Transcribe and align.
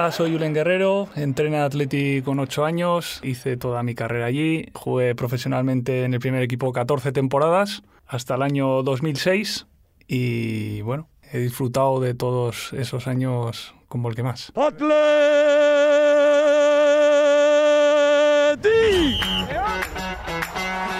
Hola, 0.00 0.12
soy 0.12 0.32
Julen 0.32 0.54
Guerrero, 0.54 1.10
entrené 1.14 1.58
en 1.58 1.62
Atleti 1.62 2.22
con 2.22 2.38
8 2.40 2.64
años, 2.64 3.20
hice 3.22 3.58
toda 3.58 3.82
mi 3.82 3.94
carrera 3.94 4.24
allí, 4.24 4.70
jugué 4.72 5.14
profesionalmente 5.14 6.04
en 6.04 6.14
el 6.14 6.20
primer 6.20 6.42
equipo 6.42 6.72
14 6.72 7.12
temporadas 7.12 7.82
hasta 8.06 8.36
el 8.36 8.40
año 8.40 8.82
2006 8.82 9.66
y 10.06 10.80
bueno, 10.80 11.10
he 11.30 11.36
disfrutado 11.40 12.00
de 12.00 12.14
todos 12.14 12.72
esos 12.72 13.06
años 13.08 13.74
como 13.88 14.08
el 14.08 14.14
que 14.14 14.22
más. 14.22 14.50
¡Atleti! 14.56 14.88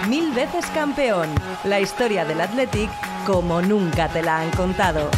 Mil 0.09 0.31
veces 0.35 0.67
campeón. 0.75 1.29
La 1.63 1.79
historia 1.79 2.23
del 2.23 2.39
Athletic 2.39 2.91
como 3.25 3.63
nunca 3.63 4.09
te 4.09 4.21
la 4.21 4.41
han 4.41 4.51
contado. 4.51 5.09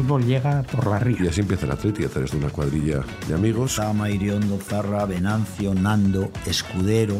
Fútbol 0.00 0.24
llega 0.24 0.62
por 0.62 0.86
la 0.86 0.98
ría. 0.98 1.18
Y 1.24 1.28
así 1.28 1.42
empieza 1.42 1.66
el 1.66 1.72
Atleti 1.72 2.04
a 2.04 2.08
través 2.08 2.30
de 2.30 2.38
una 2.38 2.48
cuadrilla 2.48 3.04
de 3.28 3.34
amigos. 3.34 3.74
Sama, 3.74 4.08
Iriondo, 4.08 4.56
Zarra, 4.56 5.04
Venancio, 5.04 5.74
Nando, 5.74 6.30
Escudero. 6.46 7.16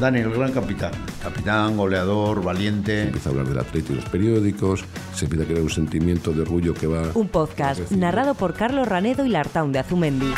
Dani, 0.00 0.18
el 0.18 0.32
gran 0.32 0.50
capitán. 0.50 0.90
Capitán, 1.22 1.76
goleador, 1.76 2.42
valiente. 2.42 3.02
Se 3.02 3.06
empieza 3.06 3.28
a 3.28 3.32
hablar 3.32 3.48
del 3.48 3.58
Atleti 3.60 3.92
en 3.92 3.96
los 4.00 4.04
periódicos, 4.06 4.84
se 5.14 5.26
empieza 5.26 5.44
a 5.44 5.46
crear 5.46 5.62
un 5.62 5.70
sentimiento 5.70 6.32
de 6.32 6.42
orgullo 6.42 6.74
que 6.74 6.88
va... 6.88 7.02
Un 7.14 7.28
podcast 7.28 7.88
narrado 7.92 8.34
por 8.34 8.54
Carlos 8.54 8.88
Ranedo 8.88 9.24
y 9.24 9.28
Lartaun 9.28 9.70
de 9.70 9.78
Azumendi. 9.78 10.34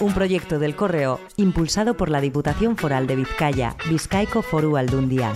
Un 0.00 0.12
proyecto 0.12 0.58
del 0.58 0.76
Correo 0.76 1.18
impulsado 1.36 1.96
por 1.96 2.10
la 2.10 2.20
Diputación 2.20 2.76
Foral 2.76 3.06
de 3.06 3.16
Vizcaya, 3.16 3.74
Vizcaico 3.88 4.42
Foru 4.42 4.76
Aldundia. 4.76 5.32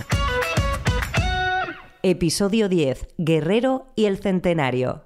Episodio 2.03 2.69
10. 2.69 3.15
Guerrero 3.17 3.87
y 3.97 4.05
el 4.05 4.19
Centenario. 4.19 5.05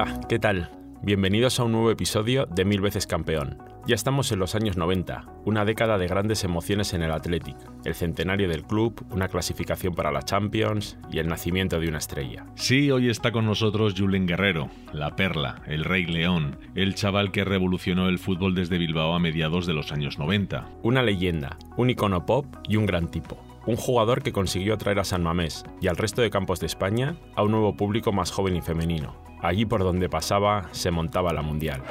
Hola, 0.00 0.18
¿qué 0.30 0.38
tal? 0.38 0.70
Bienvenidos 1.02 1.60
a 1.60 1.64
un 1.64 1.72
nuevo 1.72 1.90
episodio 1.90 2.46
de 2.46 2.64
Mil 2.64 2.80
veces 2.80 3.06
Campeón. 3.06 3.58
Ya 3.86 3.94
estamos 3.94 4.32
en 4.32 4.38
los 4.38 4.54
años 4.54 4.78
90, 4.78 5.26
una 5.44 5.66
década 5.66 5.98
de 5.98 6.06
grandes 6.06 6.42
emociones 6.42 6.94
en 6.94 7.02
el 7.02 7.10
Athletic, 7.12 7.58
el 7.84 7.94
centenario 7.94 8.48
del 8.48 8.62
club, 8.62 9.04
una 9.10 9.28
clasificación 9.28 9.94
para 9.94 10.10
la 10.10 10.22
Champions 10.22 10.96
y 11.12 11.18
el 11.18 11.28
nacimiento 11.28 11.78
de 11.78 11.88
una 11.88 11.98
estrella. 11.98 12.46
Sí, 12.54 12.90
hoy 12.90 13.10
está 13.10 13.30
con 13.30 13.44
nosotros 13.44 13.92
Julen 13.94 14.26
Guerrero, 14.26 14.70
la 14.94 15.16
perla, 15.16 15.60
el 15.66 15.84
rey 15.84 16.06
león, 16.06 16.56
el 16.74 16.94
chaval 16.94 17.30
que 17.30 17.44
revolucionó 17.44 18.08
el 18.08 18.18
fútbol 18.18 18.54
desde 18.54 18.78
Bilbao 18.78 19.14
a 19.14 19.18
mediados 19.18 19.66
de 19.66 19.74
los 19.74 19.92
años 19.92 20.18
90. 20.18 20.66
Una 20.82 21.02
leyenda, 21.02 21.58
un 21.76 21.90
icono 21.90 22.24
pop 22.24 22.46
y 22.66 22.76
un 22.76 22.86
gran 22.86 23.10
tipo. 23.10 23.49
Un 23.66 23.76
jugador 23.76 24.22
que 24.22 24.32
consiguió 24.32 24.74
atraer 24.74 24.98
a 25.00 25.04
San 25.04 25.22
Mamés 25.22 25.64
y 25.80 25.88
al 25.88 25.96
resto 25.96 26.22
de 26.22 26.30
campos 26.30 26.60
de 26.60 26.66
España 26.66 27.16
a 27.36 27.42
un 27.42 27.50
nuevo 27.50 27.76
público 27.76 28.12
más 28.12 28.30
joven 28.30 28.56
y 28.56 28.62
femenino. 28.62 29.14
Allí 29.42 29.66
por 29.66 29.82
donde 29.82 30.08
pasaba 30.08 30.68
se 30.72 30.90
montaba 30.90 31.32
la 31.32 31.42
Mundial. 31.42 31.82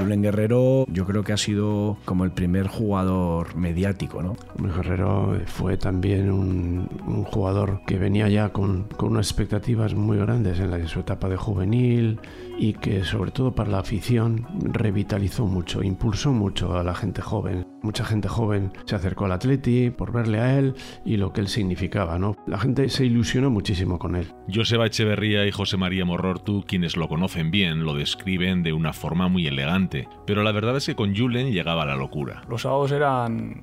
Julen 0.00 0.22
Guerrero 0.22 0.86
yo 0.88 1.04
creo 1.06 1.22
que 1.22 1.32
ha 1.32 1.36
sido 1.36 1.98
como 2.04 2.24
el 2.24 2.32
primer 2.32 2.66
jugador 2.68 3.54
mediático, 3.54 4.22
¿no? 4.22 4.36
Guerrero 4.58 5.38
fue 5.46 5.76
también 5.76 6.30
un, 6.30 6.88
un 7.06 7.24
jugador 7.24 7.82
que 7.86 7.98
venía 7.98 8.28
ya 8.28 8.50
con, 8.50 8.84
con, 8.96 9.12
unas 9.12 9.26
expectativas 9.26 9.94
muy 9.94 10.16
grandes 10.16 10.58
en, 10.58 10.70
la, 10.70 10.78
en 10.78 10.88
su 10.88 11.00
etapa 11.00 11.28
de 11.28 11.36
juvenil 11.36 12.18
y 12.58 12.74
que 12.74 13.04
sobre 13.04 13.30
todo 13.30 13.52
para 13.52 13.70
la 13.70 13.78
afición 13.78 14.46
revitalizó 14.62 15.46
mucho, 15.46 15.82
impulsó 15.82 16.32
mucho 16.32 16.78
a 16.78 16.84
la 16.84 16.94
gente 16.94 17.22
joven. 17.22 17.66
Mucha 17.82 18.04
gente 18.04 18.28
joven 18.28 18.72
se 18.84 18.94
acercó 18.94 19.24
al 19.24 19.32
Atleti 19.32 19.90
por 19.90 20.12
verle 20.12 20.40
a 20.40 20.58
él 20.58 20.74
y 21.04 21.16
lo 21.16 21.32
que 21.32 21.40
él 21.40 21.48
significaba, 21.48 22.18
¿no? 22.18 22.36
La 22.46 22.58
gente 22.58 22.88
se 22.90 23.06
ilusionó 23.06 23.48
muchísimo 23.48 23.98
con 23.98 24.16
él. 24.16 24.28
Joseba 24.52 24.86
Echeverría 24.86 25.46
y 25.46 25.50
José 25.50 25.78
María 25.78 26.04
Morrortu, 26.04 26.62
quienes 26.66 26.98
lo 26.98 27.08
conocen 27.08 27.50
bien, 27.50 27.84
lo 27.84 27.94
describen 27.94 28.62
de 28.62 28.74
una 28.74 28.92
forma 28.92 29.28
muy 29.28 29.46
elegante, 29.46 29.89
pero 30.26 30.42
la 30.42 30.52
verdad 30.52 30.76
es 30.76 30.86
que 30.86 30.94
con 30.94 31.16
Julen 31.16 31.52
llegaba 31.52 31.84
la 31.84 31.96
locura. 31.96 32.42
Los 32.48 32.62
sábados 32.62 32.92
eran... 32.92 33.62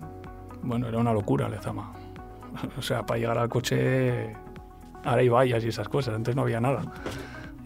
bueno, 0.62 0.88
era 0.88 0.98
una 0.98 1.14
locura 1.14 1.50
Lezama. 1.50 1.94
O 2.78 2.82
sea, 2.82 3.06
para 3.06 3.20
llegar 3.20 3.38
al 3.38 3.50
coche 3.50 4.36
ahora 5.04 5.22
hay 5.22 5.30
vallas 5.30 5.64
y 5.64 5.68
esas 5.68 5.88
cosas, 5.88 6.16
antes 6.16 6.36
no 6.36 6.42
había 6.42 6.60
nada 6.60 6.82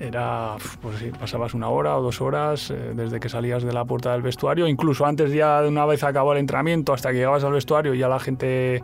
era, 0.01 0.55
pues 0.81 0.97
sí, 0.97 1.11
pasabas 1.17 1.53
una 1.53 1.69
hora 1.69 1.95
o 1.97 2.01
dos 2.01 2.21
horas 2.21 2.71
eh, 2.71 2.93
desde 2.95 3.19
que 3.19 3.29
salías 3.29 3.61
de 3.63 3.71
la 3.71 3.85
puerta 3.85 4.11
del 4.13 4.23
vestuario, 4.23 4.67
incluso 4.67 5.05
antes 5.05 5.31
ya 5.31 5.61
de 5.61 5.67
una 5.67 5.85
vez 5.85 6.03
acabó 6.03 6.33
el 6.33 6.39
entrenamiento 6.39 6.93
hasta 6.93 7.11
que 7.11 7.17
llegabas 7.17 7.43
al 7.43 7.53
vestuario 7.53 7.93
ya 7.93 8.07
la 8.07 8.19
gente, 8.19 8.81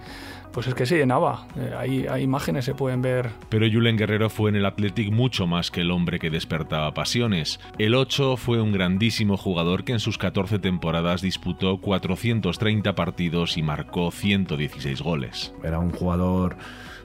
pues 0.52 0.68
es 0.68 0.75
que 0.75 0.85
se 0.85 0.97
llenaba. 0.97 1.47
Eh, 1.56 1.74
hay, 1.78 2.08
hay, 2.08 2.24
imágenes 2.24 2.66
se 2.66 2.74
pueden 2.74 3.02
ver. 3.02 3.30
Pero 3.50 3.68
Julen 3.72 3.97
Guerrero 3.97 4.30
fue 4.30 4.50
en 4.50 4.58
el 4.58 4.66
Athletic 4.66 5.12
mucho 5.12 5.47
más 5.47 5.72
que 5.72 5.81
el 5.81 5.91
hombre 5.91 6.19
que 6.19 6.30
despertaba 6.30 6.94
pasiones. 6.94 7.59
El 7.78 7.96
8 7.96 8.38
fue 8.38 8.62
un 8.62 8.72
grandísimo 8.72 9.38
jugador 9.38 9.84
que 9.84 9.94
en 9.94 10.00
sus 10.00 10.18
14 10.18 10.59
temporadas 10.59 11.22
disputó 11.22 11.80
430 11.80 12.96
partidos 12.96 13.58
y 13.58 13.63
marcó 13.63 14.12
116 14.12 15.02
goles. 15.02 15.53
Era 15.63 15.80
un 15.80 15.91
jugador 15.91 16.58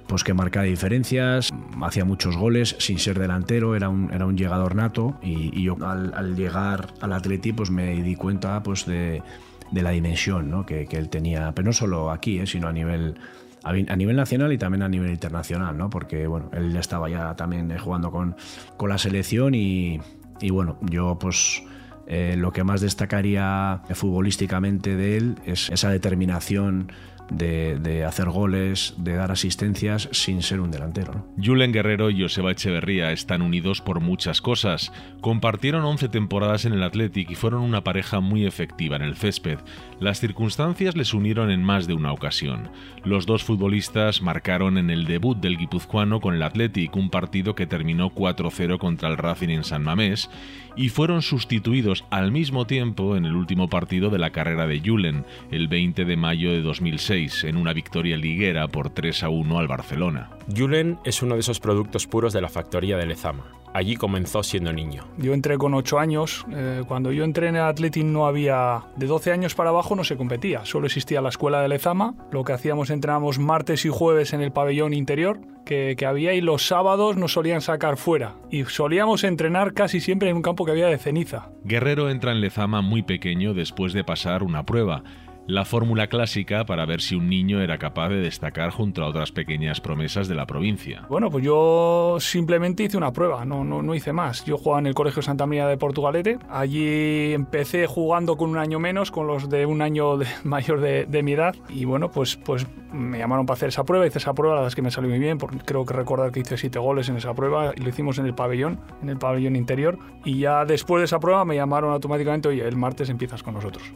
pues 0.06 0.24
que 0.24 0.34
marcaba 0.34 0.66
diferencias, 0.66 1.50
hacía 1.80 2.04
muchos 2.04 2.36
goles 2.36 2.76
sin 2.78 2.98
ser 2.98 3.18
delantero, 3.18 3.76
era 3.76 3.88
un, 3.88 4.12
era 4.12 4.26
un 4.26 4.36
llegador 4.36 4.74
nato 4.74 5.14
y, 5.22 5.58
y 5.58 5.64
yo 5.64 5.76
al, 5.80 6.12
al, 6.14 6.36
llegar 6.36 6.88
al 7.00 7.12
Atleti 7.12 7.52
pues 7.52 7.70
me 7.70 7.94
di 8.02 8.16
cuenta 8.16 8.62
pues 8.62 8.84
de, 8.84 9.22
de 9.72 9.82
la 9.82 9.90
dimensión 9.90 10.50
¿no? 10.50 10.64
que, 10.64 10.86
que, 10.86 10.96
él 10.96 11.08
tenía, 11.08 11.52
pero 11.54 11.66
no 11.66 11.72
solo 11.72 12.10
aquí, 12.10 12.38
¿eh? 12.38 12.46
sino 12.46 12.68
a 12.68 12.72
nivel, 12.72 13.16
a, 13.64 13.72
nivel 13.72 14.16
nacional 14.16 14.52
y 14.52 14.58
también 14.58 14.82
a 14.82 14.88
nivel 14.88 15.10
internacional, 15.10 15.76
¿no? 15.76 15.90
porque 15.90 16.26
bueno, 16.26 16.50
él 16.52 16.76
estaba 16.76 17.08
ya 17.08 17.34
también 17.34 17.76
jugando 17.78 18.10
con, 18.10 18.36
con 18.76 18.88
la 18.90 18.98
selección 18.98 19.54
y, 19.54 20.00
y 20.40 20.50
bueno, 20.50 20.78
yo 20.82 21.18
pues... 21.18 21.64
Eh, 22.08 22.34
lo 22.36 22.52
que 22.52 22.64
más 22.64 22.80
destacaría 22.80 23.80
futbolísticamente 23.94 24.96
de 24.96 25.16
él 25.16 25.36
es 25.46 25.70
esa 25.70 25.88
determinación 25.88 26.90
de, 27.36 28.04
hacer 28.04 28.28
goles, 28.28 28.94
de 28.98 29.14
dar 29.14 29.30
asistencias 29.30 30.08
sin 30.12 30.42
ser 30.42 30.60
un 30.60 30.70
delantero. 30.70 31.14
¿no? 31.14 31.26
Julen 31.42 31.72
Guerrero 31.72 32.10
y 32.10 32.22
Joseba 32.22 32.52
Echeverría 32.52 33.12
están 33.12 33.42
unidos 33.42 33.80
por 33.80 34.00
muchas 34.00 34.40
cosas. 34.40 34.92
Compartieron 35.20 35.84
11 35.84 36.08
temporadas 36.08 36.64
en 36.64 36.72
el 36.72 36.82
Athletic 36.82 37.30
y 37.30 37.34
fueron 37.34 37.62
una 37.62 37.84
pareja 37.84 38.20
muy 38.20 38.46
efectiva 38.46 38.96
en 38.96 39.02
el 39.02 39.16
césped. 39.16 39.58
Las 40.00 40.20
circunstancias 40.20 40.96
les 40.96 41.14
unieron 41.14 41.50
en 41.50 41.62
más 41.62 41.86
de 41.86 41.94
una 41.94 42.12
ocasión. 42.12 42.70
Los 43.04 43.26
dos 43.26 43.44
futbolistas 43.44 44.22
marcaron 44.22 44.78
en 44.78 44.90
el 44.90 45.04
debut 45.04 45.38
del 45.38 45.58
guipuzcoano 45.58 46.20
con 46.20 46.34
el 46.34 46.42
Athletic 46.42 46.94
un 46.96 47.10
partido 47.10 47.54
que 47.54 47.66
terminó 47.66 48.10
4-0 48.10 48.78
contra 48.78 49.08
el 49.08 49.16
Racing 49.16 49.50
en 49.50 49.64
San 49.64 49.82
Mamés 49.82 50.28
y 50.76 50.88
fueron 50.88 51.22
sustituidos 51.22 52.04
al 52.10 52.32
mismo 52.32 52.66
tiempo 52.66 53.16
en 53.16 53.24
el 53.24 53.36
último 53.36 53.68
partido 53.68 54.10
de 54.10 54.18
la 54.18 54.30
carrera 54.30 54.66
de 54.66 54.80
Julen, 54.80 55.24
el 55.50 55.68
20 55.68 56.04
de 56.04 56.16
mayo 56.16 56.50
de 56.50 56.62
2006, 56.62 57.21
en 57.44 57.56
una 57.56 57.72
victoria 57.72 58.16
liguera 58.16 58.66
por 58.68 58.90
3 58.90 59.22
a 59.22 59.28
1 59.28 59.58
al 59.58 59.68
Barcelona. 59.68 60.30
Julen 60.54 60.98
es 61.04 61.22
uno 61.22 61.34
de 61.34 61.40
esos 61.40 61.60
productos 61.60 62.06
puros 62.06 62.32
de 62.32 62.40
la 62.40 62.48
factoría 62.48 62.96
de 62.96 63.06
Lezama. 63.06 63.44
Allí 63.74 63.96
comenzó 63.96 64.42
siendo 64.42 64.72
niño. 64.72 65.04
Yo 65.16 65.32
entré 65.32 65.56
con 65.56 65.72
8 65.72 65.98
años. 65.98 66.44
Eh, 66.52 66.82
cuando 66.86 67.10
yo 67.10 67.24
entré 67.24 67.48
en 67.48 67.56
el 67.56 67.62
Athletic 67.62 68.04
no 68.04 68.26
había... 68.26 68.82
De 68.96 69.06
12 69.06 69.32
años 69.32 69.54
para 69.54 69.70
abajo 69.70 69.96
no 69.96 70.04
se 70.04 70.16
competía. 70.16 70.66
Solo 70.66 70.86
existía 70.86 71.22
la 71.22 71.30
escuela 71.30 71.62
de 71.62 71.68
Lezama. 71.68 72.14
Lo 72.30 72.44
que 72.44 72.52
hacíamos 72.52 72.90
entrenábamos 72.90 73.38
martes 73.38 73.86
y 73.86 73.88
jueves 73.88 74.34
en 74.34 74.42
el 74.42 74.52
pabellón 74.52 74.92
interior 74.92 75.40
que, 75.64 75.94
que, 75.96 76.04
había 76.04 76.34
y 76.34 76.42
los 76.42 76.66
sábados 76.66 77.16
nos 77.16 77.32
solían 77.32 77.62
sacar 77.62 77.96
fuera. 77.96 78.34
Y 78.50 78.64
solíamos 78.64 79.24
entrenar 79.24 79.72
casi 79.72 80.00
siempre 80.00 80.28
en 80.28 80.36
un 80.36 80.42
campo 80.42 80.66
que 80.66 80.72
había 80.72 80.88
de 80.88 80.98
ceniza. 80.98 81.48
Guerrero 81.64 82.10
entra 82.10 82.32
en 82.32 82.42
Lezama 82.42 82.82
muy 82.82 83.02
pequeño 83.02 83.54
después 83.54 83.94
de 83.94 84.04
pasar 84.04 84.42
una 84.42 84.64
prueba 84.66 85.02
la 85.46 85.64
fórmula 85.64 86.06
clásica 86.06 86.64
para 86.64 86.86
ver 86.86 87.00
si 87.00 87.14
un 87.14 87.28
niño 87.28 87.60
era 87.60 87.78
capaz 87.78 88.08
de 88.10 88.16
destacar 88.16 88.70
junto 88.70 89.02
a 89.02 89.08
otras 89.08 89.32
pequeñas 89.32 89.80
promesas 89.80 90.28
de 90.28 90.34
la 90.34 90.46
provincia. 90.46 91.04
Bueno, 91.08 91.30
pues 91.30 91.44
yo 91.44 92.16
simplemente 92.20 92.84
hice 92.84 92.96
una 92.96 93.12
prueba, 93.12 93.44
no, 93.44 93.64
no, 93.64 93.82
no 93.82 93.94
hice 93.94 94.12
más. 94.12 94.44
Yo 94.44 94.56
jugaba 94.56 94.80
en 94.80 94.86
el 94.86 94.94
Colegio 94.94 95.22
Santa 95.22 95.46
María 95.46 95.66
de 95.66 95.76
Portugalete. 95.76 96.38
Allí 96.48 97.32
empecé 97.32 97.86
jugando 97.86 98.36
con 98.36 98.50
un 98.50 98.58
año 98.58 98.78
menos, 98.78 99.10
con 99.10 99.26
los 99.26 99.48
de 99.48 99.66
un 99.66 99.82
año 99.82 100.16
de, 100.16 100.26
mayor 100.44 100.80
de, 100.80 101.22
mi 101.22 101.32
edad. 101.32 101.54
Y 101.68 101.84
bueno, 101.84 102.10
pues, 102.10 102.36
pues 102.36 102.66
me 102.92 103.18
llamaron 103.18 103.46
para 103.46 103.56
hacer 103.56 103.70
esa 103.70 103.84
prueba. 103.84 104.06
Hice 104.06 104.18
esa 104.18 104.34
prueba, 104.34 104.54
la 104.54 104.60
verdad 104.60 104.68
es 104.68 104.76
que 104.76 104.82
me 104.82 104.90
salió 104.90 105.10
muy 105.10 105.18
bien, 105.18 105.38
porque 105.38 105.58
creo 105.58 105.84
que 105.84 105.94
recordar 105.94 106.30
que 106.32 106.40
hice 106.40 106.56
siete 106.56 106.78
goles 106.78 107.08
en 107.08 107.16
esa 107.16 107.34
prueba. 107.34 107.72
Y 107.76 107.80
lo 107.80 107.88
hicimos 107.88 108.18
en 108.18 108.26
el 108.26 108.34
pabellón, 108.34 108.80
en 109.02 109.08
el 109.08 109.18
pabellón 109.18 109.56
interior. 109.56 109.98
Y 110.24 110.38
ya 110.38 110.64
después 110.64 111.00
de 111.00 111.04
esa 111.06 111.18
prueba 111.18 111.44
me 111.44 111.56
llamaron 111.56 111.92
automáticamente, 111.92 112.48
oye, 112.48 112.66
el 112.66 112.76
martes 112.76 113.08
empiezas 113.08 113.42
con 113.42 113.54
nosotros. 113.54 113.92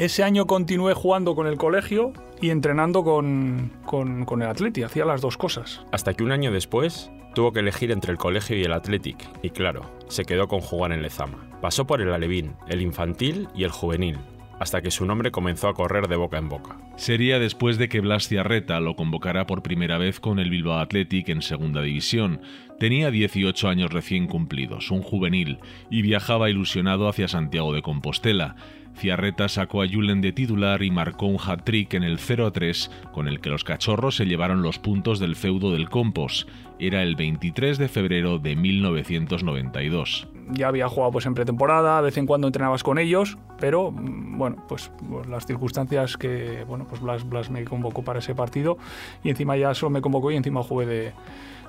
Ese 0.00 0.22
año 0.22 0.46
continué 0.46 0.94
jugando 0.94 1.34
con 1.34 1.46
el 1.46 1.58
colegio 1.58 2.14
y 2.40 2.48
entrenando 2.48 3.04
con, 3.04 3.70
con, 3.84 4.24
con, 4.24 4.40
el 4.40 4.48
Atleti, 4.48 4.82
hacía 4.82 5.04
las 5.04 5.20
dos 5.20 5.36
cosas. 5.36 5.82
Hasta 5.92 6.14
que 6.14 6.24
un 6.24 6.32
año 6.32 6.50
después 6.50 7.10
tuvo 7.34 7.52
que 7.52 7.60
elegir 7.60 7.90
entre 7.90 8.10
el 8.10 8.16
colegio 8.16 8.56
y 8.56 8.62
el 8.62 8.72
Athletic, 8.72 9.28
y 9.42 9.50
claro, 9.50 9.82
se 10.08 10.24
quedó 10.24 10.48
con 10.48 10.60
jugar 10.60 10.92
en 10.92 11.02
Lezama. 11.02 11.46
Pasó 11.60 11.86
por 11.86 12.00
el 12.00 12.14
Alevín, 12.14 12.54
el 12.66 12.80
infantil 12.80 13.48
y 13.54 13.64
el 13.64 13.70
juvenil. 13.72 14.16
hasta 14.58 14.82
que 14.82 14.90
su 14.90 15.06
nombre 15.06 15.30
comenzó 15.30 15.68
a 15.68 15.74
correr 15.74 16.06
de 16.06 16.16
boca 16.16 16.36
en 16.36 16.50
boca. 16.50 16.76
Sería 16.96 17.38
después 17.38 17.78
de 17.78 17.88
que 17.88 18.00
Blas 18.00 18.28
Ciarreta 18.28 18.78
lo 18.80 18.94
convocara 18.94 19.46
por 19.46 19.62
primera 19.62 19.96
vez 19.96 20.20
con 20.20 20.38
el 20.38 20.50
Bilbao 20.50 20.78
Athletic 20.78 21.30
en 21.30 21.40
segunda 21.40 21.80
división. 21.80 22.42
Tenía 22.78 23.10
18 23.10 23.68
años 23.68 23.90
recién 23.90 24.26
cumplidos, 24.26 24.90
un 24.90 25.00
juvenil, 25.00 25.60
y 25.90 26.02
viajaba 26.02 26.50
ilusionado 26.50 27.08
hacia 27.08 27.26
Santiago 27.26 27.72
de 27.72 27.80
Compostela. 27.80 28.56
Ciarreta 29.00 29.48
sacó 29.48 29.82
a 29.82 29.88
Julen 29.88 30.20
de 30.20 30.32
titular 30.32 30.82
y 30.82 30.90
marcó 30.90 31.24
un 31.24 31.38
hat-trick 31.38 31.94
en 31.94 32.02
el 32.02 32.18
0-3 32.18 32.90
con 33.12 33.28
el 33.28 33.40
que 33.40 33.48
los 33.48 33.64
cachorros 33.64 34.16
se 34.16 34.26
llevaron 34.26 34.60
los 34.60 34.78
puntos 34.78 35.18
del 35.18 35.36
feudo 35.36 35.72
del 35.72 35.88
Compos. 35.88 36.46
Era 36.78 37.02
el 37.02 37.16
23 37.16 37.78
de 37.78 37.88
febrero 37.88 38.38
de 38.38 38.56
1992. 38.56 40.28
Ya 40.50 40.68
había 40.68 40.86
jugado 40.88 41.12
pues 41.12 41.24
en 41.24 41.34
pretemporada, 41.34 41.96
de 41.96 42.02
vez 42.02 42.18
en 42.18 42.26
cuando 42.26 42.46
entrenabas 42.46 42.82
con 42.82 42.98
ellos, 42.98 43.38
pero 43.58 43.90
mm, 43.90 44.36
bueno, 44.36 44.64
pues, 44.68 44.90
las 45.28 45.46
circunstancias 45.46 46.18
que 46.18 46.64
bueno, 46.68 46.86
pues 46.86 47.00
Blas, 47.00 47.26
Blas 47.26 47.50
me 47.50 47.64
convocó 47.64 48.02
para 48.02 48.18
ese 48.18 48.34
partido 48.34 48.76
y 49.24 49.30
encima 49.30 49.56
ya 49.56 49.72
solo 49.72 49.90
me 49.90 50.02
convocó 50.02 50.30
y 50.30 50.36
encima 50.36 50.62
jugué 50.62 50.84
de, 50.84 51.12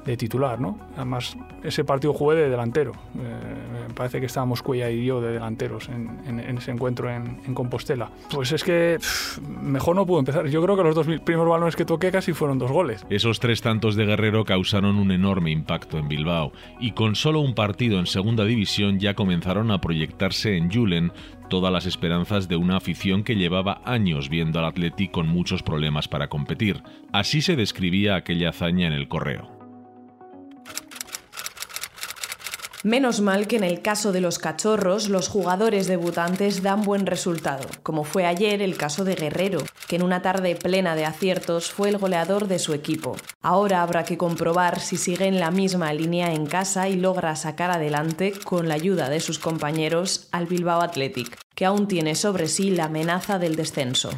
de 0.05 0.17
titular, 0.17 0.59
¿no? 0.59 0.79
Además, 0.95 1.37
ese 1.63 1.83
partido 1.83 2.13
jugué 2.13 2.35
de 2.35 2.49
delantero. 2.49 2.93
Eh, 3.17 3.87
parece 3.95 4.19
que 4.19 4.25
estábamos 4.25 4.61
Cuella 4.61 4.89
y 4.89 5.05
yo 5.05 5.21
de 5.21 5.33
delanteros 5.33 5.89
en, 5.89 6.39
ese 6.57 6.71
encuentro 6.71 7.09
en, 7.09 7.53
Compostela. 7.53 8.09
Pues 8.31 8.51
es 8.51 8.63
que 8.63 8.97
mejor 9.61 9.95
no 9.95 10.05
pudo 10.05 10.19
empezar. 10.19 10.47
Yo 10.47 10.63
creo 10.63 10.77
que 10.77 10.83
los 10.83 10.95
dos 10.95 11.05
primeros 11.05 11.49
balones 11.49 11.75
que 11.75 11.85
toqué 11.85 12.11
casi 12.11 12.33
fueron 12.33 12.57
dos 12.57 12.71
goles. 12.71 13.05
Esos 13.09 13.39
tres 13.39 13.61
tantos 13.61 13.95
de 13.95 14.05
Guerrero 14.05 14.45
causaron 14.45 14.95
un 14.95 15.11
enorme 15.11 15.51
impacto 15.51 15.97
en 15.97 16.07
Bilbao 16.07 16.53
y 16.79 16.91
con 16.91 17.15
solo 17.15 17.41
un 17.41 17.53
partido 17.53 17.99
en 17.99 18.07
segunda 18.07 18.45
división 18.45 18.99
ya 18.99 19.13
comenzaron 19.13 19.71
a 19.71 19.81
proyectarse 19.81 20.57
en 20.57 20.71
Julen 20.71 21.11
todas 21.49 21.73
las 21.73 21.85
esperanzas 21.85 22.47
de 22.47 22.55
una 22.55 22.77
afición 22.77 23.23
que 23.23 23.35
llevaba 23.35 23.81
años 23.83 24.29
viendo 24.29 24.59
al 24.59 24.65
Atleti 24.65 25.09
con 25.09 25.27
muchos 25.27 25.61
problemas 25.61 26.07
para 26.07 26.29
competir. 26.29 26.81
Así 27.11 27.41
se 27.41 27.57
describía 27.57 28.15
aquella 28.15 28.49
hazaña 28.49 28.87
en 28.87 28.93
el 28.93 29.09
correo. 29.09 29.60
Menos 32.83 33.21
mal 33.21 33.45
que 33.45 33.57
en 33.57 33.63
el 33.63 33.83
caso 33.83 34.11
de 34.11 34.21
los 34.21 34.39
cachorros, 34.39 35.07
los 35.07 35.27
jugadores 35.27 35.85
debutantes 35.85 36.63
dan 36.63 36.81
buen 36.81 37.05
resultado, 37.05 37.67
como 37.83 38.03
fue 38.03 38.25
ayer 38.25 38.59
el 38.59 38.75
caso 38.75 39.03
de 39.03 39.13
Guerrero, 39.13 39.61
que 39.87 39.97
en 39.97 40.03
una 40.03 40.23
tarde 40.23 40.55
plena 40.55 40.95
de 40.95 41.05
aciertos 41.05 41.69
fue 41.69 41.89
el 41.89 41.99
goleador 41.99 42.47
de 42.47 42.57
su 42.57 42.73
equipo. 42.73 43.15
Ahora 43.43 43.83
habrá 43.83 44.03
que 44.03 44.17
comprobar 44.17 44.79
si 44.79 44.97
sigue 44.97 45.27
en 45.27 45.39
la 45.39 45.51
misma 45.51 45.93
línea 45.93 46.33
en 46.33 46.47
casa 46.47 46.89
y 46.89 46.95
logra 46.95 47.35
sacar 47.35 47.69
adelante, 47.69 48.33
con 48.43 48.67
la 48.67 48.73
ayuda 48.73 49.09
de 49.09 49.19
sus 49.19 49.37
compañeros, 49.37 50.27
al 50.31 50.47
Bilbao 50.47 50.81
Athletic, 50.81 51.37
que 51.53 51.65
aún 51.65 51.87
tiene 51.87 52.15
sobre 52.15 52.47
sí 52.47 52.71
la 52.71 52.85
amenaza 52.85 53.37
del 53.37 53.55
descenso. 53.55 54.09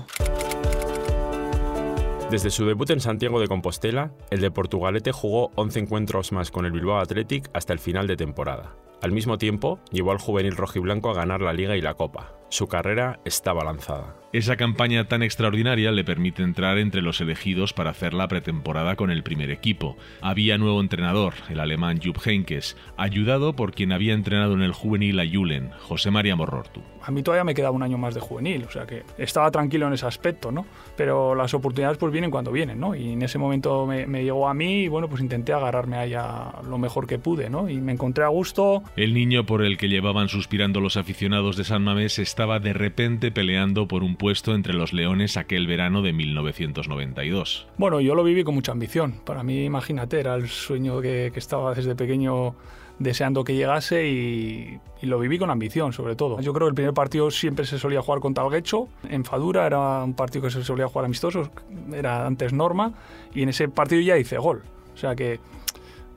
Desde 2.34 2.50
su 2.50 2.66
debut 2.66 2.90
en 2.90 3.00
Santiago 3.00 3.40
de 3.40 3.48
Compostela, 3.48 4.12
el 4.32 4.42
de 4.42 4.50
Portugalete 4.50 5.12
jugó 5.12 5.52
11 5.54 5.82
encuentros 5.82 6.32
más 6.32 6.50
con 6.50 6.66
el 6.66 6.72
Bilbao 6.72 6.98
Athletic 6.98 7.48
hasta 7.54 7.74
el 7.74 7.78
final 7.78 8.08
de 8.08 8.16
temporada. 8.16 8.76
Al 9.04 9.12
mismo 9.12 9.38
tiempo, 9.38 9.80
llevó 9.92 10.14
al 10.14 10.18
juvenil 10.18 10.58
rojiblanco 10.58 11.12
a 11.12 11.14
ganar 11.14 11.42
la 11.42 11.54
Liga 11.54 11.78
y 11.78 11.82
la 11.82 11.94
Copa. 11.94 12.34
Su 12.54 12.68
carrera 12.68 13.20
estaba 13.26 13.64
lanzada. 13.64 14.16
Esa 14.34 14.58
campaña 14.58 15.08
tan 15.08 15.22
extraordinaria 15.22 15.92
le 15.92 16.04
permite 16.04 16.42
entrar 16.42 16.80
entre 16.80 17.04
los 17.04 17.22
elegidos 17.22 17.72
para 17.72 17.92
hacer 17.92 18.16
la 18.16 18.28
pretemporada 18.28 18.96
con 18.96 19.12
el 19.12 19.22
primer 19.22 19.52
equipo. 19.52 19.96
Había 20.22 20.58
nuevo 20.58 20.82
entrenador, 20.82 21.36
el 21.50 21.60
alemán 21.60 22.00
Jupp 22.04 22.18
Heynckes, 22.26 22.76
ayudado 22.98 23.56
por 23.56 23.74
quien 23.74 23.92
había 23.92 24.16
entrenado 24.16 24.54
en 24.54 24.64
el 24.64 24.72
juvenil 24.72 25.20
a 25.20 25.24
Julen, 25.32 25.70
José 25.82 26.10
María 26.10 26.36
Morrortu. 26.36 26.82
A 27.04 27.12
mí 27.12 27.22
todavía 27.22 27.44
me 27.44 27.54
quedaba 27.54 27.76
un 27.76 27.84
año 27.84 28.00
más 28.00 28.16
de 28.16 28.22
juvenil, 28.22 28.64
o 28.64 28.72
sea 28.72 28.88
que 28.88 29.04
estaba 29.20 29.52
tranquilo 29.52 29.86
en 29.86 29.94
ese 29.94 30.08
aspecto, 30.08 30.52
¿no? 30.52 30.66
Pero 30.98 31.36
las 31.36 31.54
oportunidades 31.54 32.00
pues 32.00 32.12
vienen 32.12 32.32
cuando 32.32 32.52
vienen, 32.52 32.80
¿no? 32.80 32.96
Y 32.96 33.12
en 33.12 33.22
ese 33.22 33.38
momento 33.38 33.86
me, 33.86 34.24
llegó 34.24 34.50
a 34.50 34.56
mí 34.56 34.86
y 34.86 34.88
bueno, 34.88 35.08
pues 35.08 35.22
intenté 35.22 35.54
agarrarme 35.54 35.98
allá 35.98 36.54
lo 36.68 36.80
mejor 36.80 37.06
que 37.06 37.20
pude, 37.20 37.52
¿no? 37.52 37.70
Y 37.70 37.76
me 37.76 37.92
encontré 37.92 38.24
a 38.24 38.30
gusto. 38.30 38.82
El 38.96 39.14
niño 39.14 39.46
por 39.46 39.64
el 39.64 39.78
que 39.78 39.90
llevaban 39.90 40.28
suspirando 40.28 40.80
los 40.80 40.98
aficionados 40.98 41.56
de 41.56 41.66
San 41.66 41.84
Mamés 41.84 42.18
de 42.44 42.74
repente 42.74 43.32
peleando 43.32 43.88
por 43.88 44.04
un 44.04 44.16
puesto 44.16 44.54
entre 44.54 44.74
los 44.74 44.94
Leones 44.94 45.38
aquel 45.38 45.66
verano 45.66 46.02
de 46.02 46.14
1992. 46.14 47.68
Bueno, 47.78 48.02
yo 48.02 48.16
lo 48.16 48.24
viví 48.24 48.44
con 48.44 48.56
mucha 48.56 48.74
ambición. 48.74 49.16
Para 49.26 49.44
mí, 49.44 49.64
imagínate, 49.64 50.20
era 50.20 50.36
el 50.36 50.50
sueño 50.50 51.02
que, 51.02 51.32
estaba 51.36 51.74
desde 51.74 51.96
pequeño 51.96 52.56
deseando 53.00 53.44
que 53.44 53.56
llegase 53.56 54.08
y, 54.08 54.80
lo 55.02 55.20
viví 55.20 55.38
con 55.38 55.50
ambición, 55.50 55.94
sobre 55.94 56.16
todo. 56.16 56.40
Yo 56.42 56.54
creo 56.54 56.68
que 56.68 56.70
el 56.70 56.76
primer 56.76 56.94
partido 56.94 57.32
siempre 57.32 57.66
se 57.66 57.80
solía 57.80 58.02
jugar 58.02 58.22
con 58.22 58.34
Talguecho, 58.34 58.88
en 59.10 59.26
Fadura 59.26 59.66
era 59.66 60.04
un 60.04 60.14
partido 60.14 60.44
que 60.44 60.52
se 60.52 60.64
solía 60.64 60.88
jugar 60.88 61.06
amistoso, 61.06 61.50
era 61.94 62.26
antes 62.26 62.54
norma, 62.54 62.94
y 63.34 63.44
en 63.44 63.50
ese 63.50 63.68
partido 63.68 64.02
ya 64.02 64.18
hice 64.18 64.38
gol. 64.38 64.64
O 64.94 64.98
sea 64.98 65.16
que, 65.16 65.40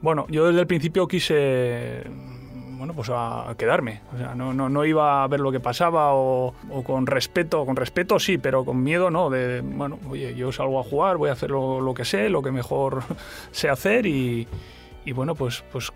bueno, 0.03 0.27
yo 0.29 0.47
desde 0.47 0.61
el 0.61 0.67
principio 0.67 1.09
quise 1.09 2.05
bueno, 2.77 2.95
pues 2.95 3.11
a 3.13 3.55
quedarme. 3.57 4.01
O 4.15 4.19
sea, 4.19 4.35
no, 4.35 4.53
no, 4.53 4.69
no, 4.69 4.85
iba 4.85 5.23
a 5.23 5.29
ver 5.29 5.41
lo 5.41 5.53
que 5.53 5.61
pasaba 5.61 6.15
o, 6.15 6.55
con 6.85 7.07
respeto, 7.07 7.65
con 7.65 7.77
respeto 7.77 8.19
sí, 8.19 8.39
pero 8.39 8.65
con 8.65 8.83
miedo 8.83 9.11
no, 9.11 9.31
de, 9.31 9.61
bueno, 9.63 9.99
oye, 10.09 10.35
yo 10.35 10.53
salgo 10.53 10.79
a 10.81 10.83
jugar, 10.83 11.17
voy 11.17 11.31
a 11.31 11.33
hacer 11.33 11.51
lo, 11.51 11.95
que 11.95 12.05
sé, 12.05 12.29
lo 12.29 12.43
que 12.43 12.53
mejor 12.53 13.03
sé 13.51 13.69
hacer 13.69 14.07
y, 14.07 14.47
y 15.05 15.13
bueno, 15.13 15.35
pues, 15.35 15.65
pues 15.73 15.93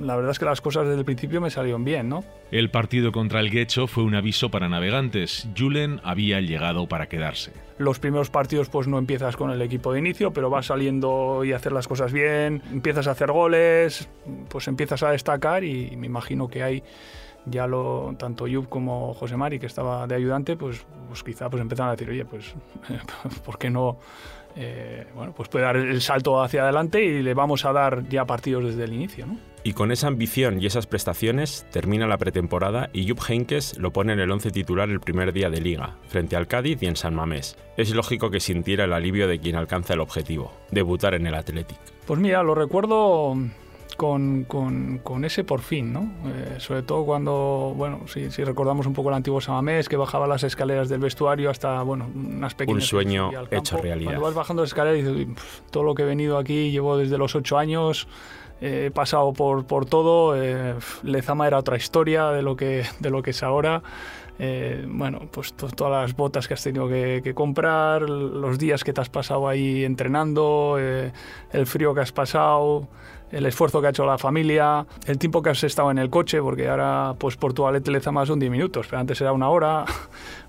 la 0.00 0.16
verdad 0.16 0.30
es 0.30 0.38
que 0.38 0.44
las 0.44 0.60
cosas 0.60 0.86
desde 0.86 0.98
el 0.98 1.04
principio 1.04 1.40
me 1.40 1.50
salieron 1.50 1.84
bien, 1.84 2.08
¿no? 2.08 2.24
El 2.50 2.70
partido 2.70 3.12
contra 3.12 3.40
el 3.40 3.50
Guecho 3.50 3.86
fue 3.86 4.04
un 4.04 4.14
aviso 4.14 4.50
para 4.50 4.68
navegantes. 4.68 5.48
Julen 5.56 6.00
había 6.04 6.40
llegado 6.40 6.86
para 6.86 7.06
quedarse. 7.06 7.52
Los 7.78 7.98
primeros 7.98 8.30
partidos 8.30 8.68
pues 8.68 8.86
no 8.86 8.98
empiezas 8.98 9.36
con 9.36 9.50
el 9.50 9.60
equipo 9.60 9.92
de 9.92 9.98
inicio, 9.98 10.32
pero 10.32 10.48
vas 10.48 10.66
saliendo 10.66 11.44
y 11.44 11.52
hacer 11.52 11.72
las 11.72 11.88
cosas 11.88 12.12
bien, 12.12 12.62
empiezas 12.72 13.06
a 13.06 13.12
hacer 13.12 13.32
goles, 13.32 14.08
pues 14.48 14.68
empiezas 14.68 15.02
a 15.02 15.10
destacar 15.10 15.64
y 15.64 15.96
me 15.96 16.06
imagino 16.06 16.48
que 16.48 16.62
hay 16.62 16.82
ya 17.46 17.66
lo 17.66 18.14
tanto 18.18 18.46
Yub 18.46 18.68
como 18.68 19.14
José 19.14 19.36
Mari 19.36 19.58
que 19.58 19.66
estaba 19.66 20.06
de 20.06 20.14
ayudante 20.14 20.56
pues, 20.56 20.84
pues 21.08 21.22
quizá 21.22 21.48
pues 21.48 21.60
empezaron 21.60 21.90
a 21.90 21.96
decir 21.96 22.10
oye 22.10 22.24
pues 22.24 22.54
¿por 23.44 23.58
qué 23.58 23.70
no 23.70 23.98
eh, 24.58 25.06
bueno, 25.14 25.34
pues 25.36 25.50
puede 25.50 25.66
dar 25.66 25.76
el 25.76 26.00
salto 26.00 26.42
hacia 26.42 26.62
adelante 26.62 27.04
y 27.04 27.22
le 27.22 27.34
vamos 27.34 27.66
a 27.66 27.72
dar 27.72 28.08
ya 28.08 28.24
partidos 28.24 28.64
desde 28.64 28.84
el 28.84 28.94
inicio. 28.94 29.26
¿no? 29.26 29.36
Y 29.62 29.74
con 29.74 29.92
esa 29.92 30.06
ambición 30.06 30.62
y 30.62 30.66
esas 30.66 30.86
prestaciones 30.86 31.66
termina 31.70 32.06
la 32.06 32.16
pretemporada 32.16 32.88
y 32.94 33.06
Jupp 33.06 33.20
Heynckes 33.28 33.76
lo 33.78 33.92
pone 33.92 34.14
en 34.14 34.20
el 34.20 34.30
once 34.30 34.50
titular 34.50 34.88
el 34.88 35.00
primer 35.00 35.34
día 35.34 35.50
de 35.50 35.60
liga, 35.60 35.96
frente 36.08 36.36
al 36.36 36.46
Cádiz 36.46 36.82
y 36.82 36.86
en 36.86 36.96
San 36.96 37.14
Mamés. 37.14 37.58
Es 37.76 37.94
lógico 37.94 38.30
que 38.30 38.40
sintiera 38.40 38.84
el 38.84 38.94
alivio 38.94 39.28
de 39.28 39.38
quien 39.38 39.56
alcanza 39.56 39.92
el 39.92 40.00
objetivo, 40.00 40.52
debutar 40.70 41.14
en 41.14 41.26
el 41.26 41.34
Athletic. 41.34 41.78
Pues 42.06 42.18
mira, 42.18 42.42
lo 42.42 42.54
recuerdo 42.54 43.36
con, 43.96 44.44
con, 44.44 44.98
con, 45.02 45.24
ese 45.24 45.44
por 45.44 45.60
fin, 45.60 45.92
¿no? 45.92 46.12
Eh, 46.26 46.56
sobre 46.58 46.82
todo 46.82 47.04
cuando, 47.04 47.74
bueno, 47.76 48.02
si, 48.06 48.30
si, 48.30 48.44
recordamos 48.44 48.86
un 48.86 48.92
poco 48.92 49.08
el 49.08 49.14
antiguo 49.14 49.40
Samamés, 49.40 49.88
que 49.88 49.96
bajaba 49.96 50.26
las 50.26 50.42
escaleras 50.44 50.88
del 50.88 51.00
vestuario 51.00 51.50
hasta, 51.50 51.82
bueno, 51.82 52.08
unas 52.14 52.54
pequeñas... 52.54 52.82
Un 52.82 52.86
sueño 52.86 53.30
hecho 53.50 53.78
realidad. 53.78 54.12
Cuando 54.12 54.26
vas 54.26 54.34
bajando 54.34 54.62
las 54.62 54.70
escaleras 54.70 54.98
y 55.00 55.02
dices, 55.02 55.44
todo 55.70 55.82
lo 55.82 55.94
que 55.94 56.02
he 56.02 56.06
venido 56.06 56.38
aquí, 56.38 56.70
llevo 56.70 56.96
desde 56.96 57.18
los 57.18 57.34
ocho 57.34 57.58
años, 57.58 58.06
he 58.60 58.90
pasado 58.90 59.32
por, 59.32 59.66
por 59.66 59.86
todo, 59.86 60.40
eh, 60.40 60.74
Lezama 61.02 61.46
era 61.46 61.58
otra 61.58 61.76
historia 61.76 62.30
de 62.30 62.42
lo 62.42 62.56
que, 62.56 62.84
de 63.00 63.10
lo 63.10 63.22
que 63.22 63.30
es 63.30 63.42
ahora. 63.42 63.82
Eh, 64.38 64.84
bueno, 64.86 65.28
pues 65.30 65.54
todas 65.54 66.02
las 66.02 66.14
botas 66.14 66.46
que 66.46 66.54
has 66.54 66.62
tenido 66.62 66.88
que, 66.88 67.22
que, 67.24 67.34
comprar, 67.34 68.02
los 68.02 68.58
días 68.58 68.84
que 68.84 68.92
te 68.92 69.00
has 69.00 69.08
pasado 69.08 69.48
ahí 69.48 69.84
entrenando, 69.84 70.76
eh, 70.78 71.12
el 71.52 71.66
frío 71.66 71.94
que 71.94 72.00
has 72.00 72.12
pasado, 72.12 72.86
el 73.30 73.46
esfuerzo 73.46 73.80
que 73.80 73.88
ha 73.88 73.90
hecho 73.90 74.06
la 74.06 74.18
familia, 74.18 74.86
el 75.06 75.18
tiempo 75.18 75.42
que 75.42 75.50
has 75.50 75.64
estado 75.64 75.90
en 75.90 75.98
el 75.98 76.10
coche, 76.10 76.40
porque 76.40 76.68
ahora 76.68 77.14
pues 77.18 77.36
por 77.36 77.52
tu 77.52 77.66
aleta 77.66 78.12
más 78.12 78.28
son 78.28 78.38
10 78.38 78.50
minutos, 78.50 78.86
pero 78.88 79.00
antes 79.00 79.20
era 79.20 79.32
una 79.32 79.48
hora. 79.48 79.84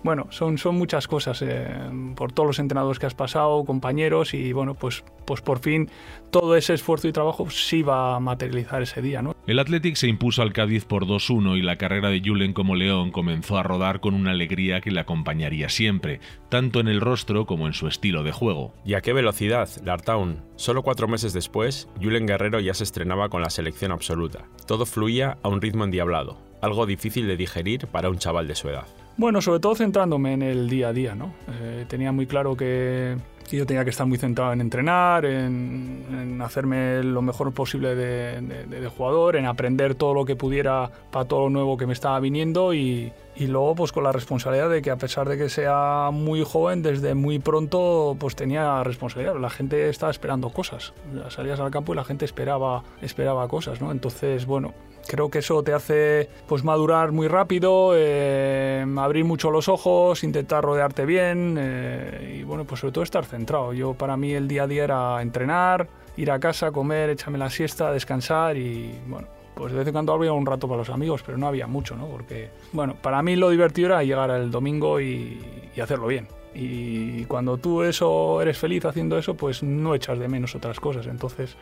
Bueno, 0.03 0.27
son, 0.29 0.57
son 0.57 0.75
muchas 0.75 1.05
cosas, 1.07 1.41
eh, 1.41 1.67
por 2.15 2.31
todos 2.31 2.47
los 2.47 2.59
entrenadores 2.59 2.97
que 2.97 3.07
has 3.07 3.15
pasado, 3.15 3.65
compañeros, 3.65 4.33
y 4.35 4.53
bueno, 4.53 4.73
pues, 4.75 5.03
pues 5.25 5.41
por 5.41 5.59
fin 5.59 5.89
todo 6.31 6.55
ese 6.55 6.73
esfuerzo 6.73 7.07
y 7.07 7.11
trabajo 7.11 7.49
sí 7.49 7.81
va 7.81 8.15
a 8.15 8.19
materializar 8.19 8.81
ese 8.81 9.01
día. 9.01 9.21
¿no? 9.21 9.35
El 9.47 9.59
Athletic 9.59 9.95
se 9.95 10.07
impuso 10.07 10.41
al 10.41 10.53
Cádiz 10.53 10.85
por 10.85 11.05
2-1 11.05 11.57
y 11.57 11.61
la 11.61 11.77
carrera 11.77 12.09
de 12.09 12.21
Julen 12.23 12.53
como 12.53 12.75
León 12.75 13.11
comenzó 13.11 13.57
a 13.57 13.63
rodar 13.63 13.99
con 13.99 14.13
una 14.13 14.31
alegría 14.31 14.81
que 14.81 14.91
le 14.91 14.99
acompañaría 14.99 15.69
siempre, 15.69 16.19
tanto 16.49 16.79
en 16.79 16.87
el 16.87 17.01
rostro 17.01 17.45
como 17.45 17.67
en 17.67 17.73
su 17.73 17.87
estilo 17.87 18.23
de 18.23 18.31
juego. 18.31 18.73
¿Y 18.85 18.93
a 18.93 19.01
qué 19.01 19.13
velocidad, 19.13 19.69
Lartown? 19.83 20.43
Solo 20.55 20.83
cuatro 20.83 21.07
meses 21.07 21.33
después, 21.33 21.87
Julen 22.01 22.25
Guerrero 22.25 22.59
ya 22.67 22.73
se 22.73 22.83
estrenaba 22.83 23.29
con 23.29 23.41
la 23.41 23.49
selección 23.49 23.91
absoluta. 23.91 24.45
Todo 24.65 24.85
fluía 24.85 25.37
a 25.41 25.49
un 25.49 25.61
ritmo 25.61 25.85
endiablado, 25.85 26.37
algo 26.61 26.85
difícil 26.85 27.27
de 27.27 27.37
digerir 27.37 27.87
para 27.87 28.09
un 28.09 28.17
chaval 28.17 28.47
de 28.47 28.55
su 28.55 28.69
edad. 28.69 28.85
Bueno, 29.15 29.41
sobre 29.41 29.59
todo 29.59 29.73
centrándome 29.73 30.33
en 30.33 30.43
el 30.43 30.69
día 30.69 30.89
a 30.89 30.93
día, 30.93 31.15
¿no? 31.15 31.33
Eh, 31.49 31.85
tenía 31.87 32.11
muy 32.11 32.27
claro 32.27 32.55
que, 32.55 33.17
yo 33.49 33.65
tenía 33.65 33.83
que 33.83 33.89
estar 33.89 34.05
muy 34.05 34.17
centrado 34.17 34.53
en 34.53 34.61
entrenar, 34.61 35.25
en, 35.25 36.39
hacerme 36.41 37.01
lo 37.03 37.21
mejor 37.21 37.51
posible 37.53 37.95
de, 37.95 38.91
jugador, 38.95 39.37
en 39.37 39.45
aprender 39.45 39.95
todo 39.95 40.13
lo 40.13 40.25
que 40.25 40.35
pudiera 40.35 40.91
para 41.11 41.25
todo 41.25 41.45
lo 41.45 41.49
nuevo 41.49 41.77
que 41.77 41.87
me 41.87 41.93
estaba 41.93 42.19
viniendo 42.19 42.73
y, 42.73 43.11
y 43.39 43.47
luego 43.47 43.75
pues 43.75 43.91
con 43.91 44.03
la 44.03 44.11
responsabilidad 44.11 44.69
de 44.69 44.81
que 44.81 44.89
a 44.89 44.97
pesar 44.97 45.29
de 45.29 45.37
que 45.37 45.49
sea 45.49 46.09
muy 46.11 46.43
joven, 46.43 46.81
desde 46.81 47.13
muy 47.13 47.37
pronto 47.39 48.17
pues 48.19 48.35
tenía 48.35 48.83
responsabilidad. 48.83 49.35
La 49.39 49.49
gente 49.49 49.89
estaba 49.89 50.11
esperando 50.11 50.49
cosas. 50.49 50.93
Salías 51.29 51.59
al 51.59 51.69
campo 51.69 51.93
y 51.93 51.95
la 51.95 52.03
gente 52.03 52.25
esperaba, 52.25 52.83
esperaba 53.01 53.47
cosas, 53.47 53.79
¿no? 53.79 53.91
Entonces, 53.91 54.47
bueno, 54.47 54.73
creo 55.07 55.29
que 55.29 55.39
eso 55.39 55.61
te 55.61 55.73
hace 55.73 56.29
pues 56.47 56.63
madurar 56.63 57.11
muy 57.11 57.27
rápido, 57.27 57.91
eh, 57.95 58.83
abrir 58.97 59.23
mucho 59.23 59.51
los 59.51 59.69
ojos, 59.69 60.23
intentar 60.23 60.63
rodearte 60.63 61.05
bien 61.05 61.57
eh, 61.59 62.37
y 62.39 62.43
bueno, 62.43 62.65
pues 62.65 62.81
sobre 62.81 62.93
todo 62.93 63.03
estar 63.03 63.25
centrado. 63.25 63.71
Yo 63.73 63.93
para 63.93 64.17
mí 64.17 64.33
el 64.33 64.47
día 64.47 64.63
a 64.63 64.67
día 64.67 64.83
era 64.83 65.21
entrenar, 65.21 65.87
ir 66.17 66.31
a 66.31 66.39
casa, 66.39 66.71
comer, 66.71 67.11
echarme 67.11 67.37
la 67.37 67.51
siesta, 67.51 67.91
descansar 67.91 68.57
y 68.57 68.99
bueno, 69.05 69.27
pues 69.57 69.73
de 69.73 69.79
vez 69.79 69.87
en 69.87 69.93
cuando 69.93 70.13
había 70.13 70.31
un 70.33 70.45
rato 70.45 70.67
para 70.67 70.79
los 70.79 70.89
amigos, 70.89 71.23
pero 71.25 71.37
no 71.37 71.47
había 71.47 71.67
mucho, 71.67 71.95
¿no? 71.95 72.07
Porque, 72.07 72.49
bueno, 72.71 72.95
para 73.01 73.21
mí 73.23 73.35
lo 73.35 73.49
divertido 73.49 73.87
era 73.87 74.03
llegar 74.03 74.29
el 74.29 74.51
domingo 74.51 75.01
y, 75.01 75.39
y 75.75 75.81
hacerlo 75.81 76.07
bien. 76.07 76.27
Y 76.53 77.25
cuando 77.25 77.57
tú 77.57 77.83
eso 77.83 78.41
eres 78.41 78.57
feliz 78.57 78.85
haciendo 78.85 79.17
eso, 79.17 79.35
pues 79.35 79.61
no 79.61 79.93
echas 79.93 80.17
de 80.17 80.27
menos 80.27 80.55
otras 80.55 80.79
cosas. 80.79 81.05
Entonces, 81.07 81.55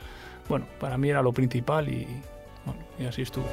bueno, 0.47 0.65
para 0.79 0.97
mí 0.97 1.09
era 1.09 1.21
lo 1.21 1.33
principal 1.33 1.89
y, 1.89 2.07
bueno, 2.65 2.81
y 2.99 3.05
así 3.05 3.23
estuvo. 3.23 3.45